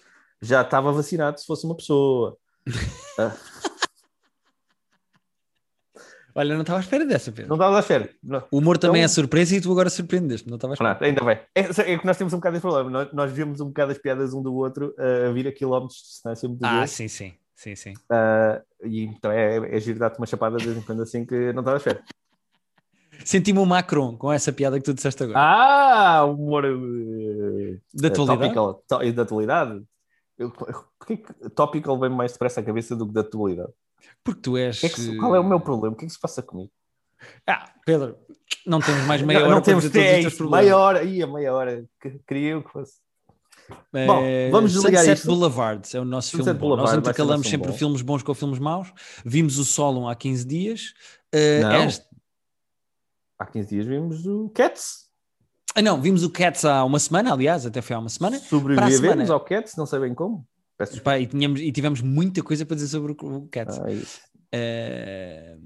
[0.41, 2.37] já estava vacinado se fosse uma pessoa.
[2.69, 3.65] uh,
[6.37, 7.49] Olha, não estava à espera dessa, Pedro.
[7.49, 8.11] Não estava à espera.
[8.23, 8.43] Não.
[8.51, 9.05] O humor também então...
[9.05, 10.49] é surpresa e tu agora surpreendeste.
[10.49, 10.99] Não estava à espera.
[11.01, 11.39] Ainda bem.
[11.55, 12.91] É, é, que nós temos um bocado esse problema.
[12.91, 15.99] Nós, nós vemos um bocado as piadas um do outro uh, a vir a quilómetros
[15.99, 16.51] de distância.
[16.63, 16.97] Ah, vezes.
[16.97, 17.35] sim, sim.
[17.55, 17.93] sim, sim.
[18.11, 21.53] Uh, e então é, é giro dar-te uma chapada de vez em quando assim que
[21.53, 22.03] não estava à espera.
[23.25, 25.39] Senti-me o Macron com essa piada que tu disseste agora.
[25.39, 28.41] Ah, humor uh, da atualidade.
[28.41, 29.83] Topical, da atualidade.
[30.37, 33.73] Porquê que topical vem mais depressa à cabeça do que da atualidade?
[34.23, 34.81] Porque tu és.
[34.81, 35.95] Que é que, qual é o meu problema?
[35.95, 36.71] O que é que se passa comigo?
[37.47, 38.17] Ah, Pedro,
[38.67, 41.85] não temos mais meia hora não, não temos tempo, meia hora, ia meia hora,
[42.27, 43.05] queria eu que fosse.
[43.95, 45.27] É, Bom, vamos desligar Sunset isto.
[45.27, 47.77] Boulevard é o nosso Sunset filme Boulevard, Nós intercalamos sempre bom.
[47.77, 48.93] filmes bons com filmes maus.
[49.25, 50.95] Vimos o Solon há 15 dias.
[51.35, 51.85] Uh, não.
[51.85, 52.05] Este...
[53.39, 55.05] Há 15 dias vimos o Cats.
[55.75, 58.39] Ah, não, vimos o Cats há uma semana, aliás, até foi há uma semana.
[58.39, 59.33] Sobrevivemos semana...
[59.33, 60.47] ao Cats, não sei bem como.
[61.03, 63.79] Pá, e, tínhamos, e tivemos muita coisa para dizer sobre o Cats.
[63.79, 65.61] Ah, uh,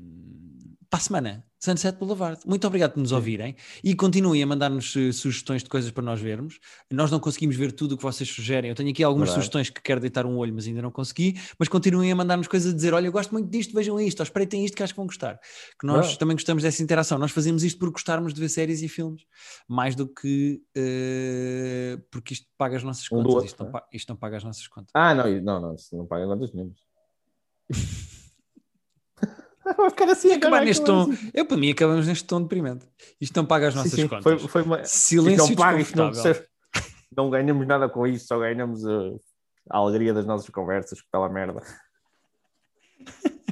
[0.91, 2.41] para a semana, Sunset Boulevard.
[2.47, 6.21] Muito obrigado por nos ouvirem e continuem a mandar-nos uh, sugestões de coisas para nós
[6.21, 6.61] vermos.
[6.91, 8.71] Nós não conseguimos ver tudo o que vocês sugerem.
[8.71, 9.45] Eu tenho aqui algumas Verdade.
[9.45, 11.37] sugestões que quero deitar um olho, mas ainda não consegui.
[11.59, 14.25] Mas continuem a mandar-nos coisas a dizer: olha, eu gosto muito disto, vejam isto, ou
[14.25, 15.39] espreitem isto que acho que vão gostar.
[15.81, 16.19] Que nós Verdade.
[16.19, 17.19] também gostamos dessa interação.
[17.19, 19.23] Nós fazemos isto por gostarmos de ver séries e filmes,
[19.67, 23.27] mais do que uh, porque isto paga as nossas contas.
[23.27, 24.91] Um outro, isto, não, isto, não, paga as nossas contas.
[24.95, 26.73] Ah, não, não, não, não paga contas nenhuma.
[30.11, 31.11] Assim acabar neste tom.
[31.11, 31.31] Assim.
[31.35, 32.87] Eu, para mim, acabamos neste tom deprimente.
[33.21, 34.09] Isto não paga as nossas sim, sim.
[34.09, 34.25] contas.
[34.25, 34.85] Foi, foi uma...
[34.85, 36.13] Silêncio paga, não,
[37.17, 39.21] não ganhamos nada com isso, só ganhamos uh,
[39.71, 41.63] a alegria das nossas conversas, pela merda.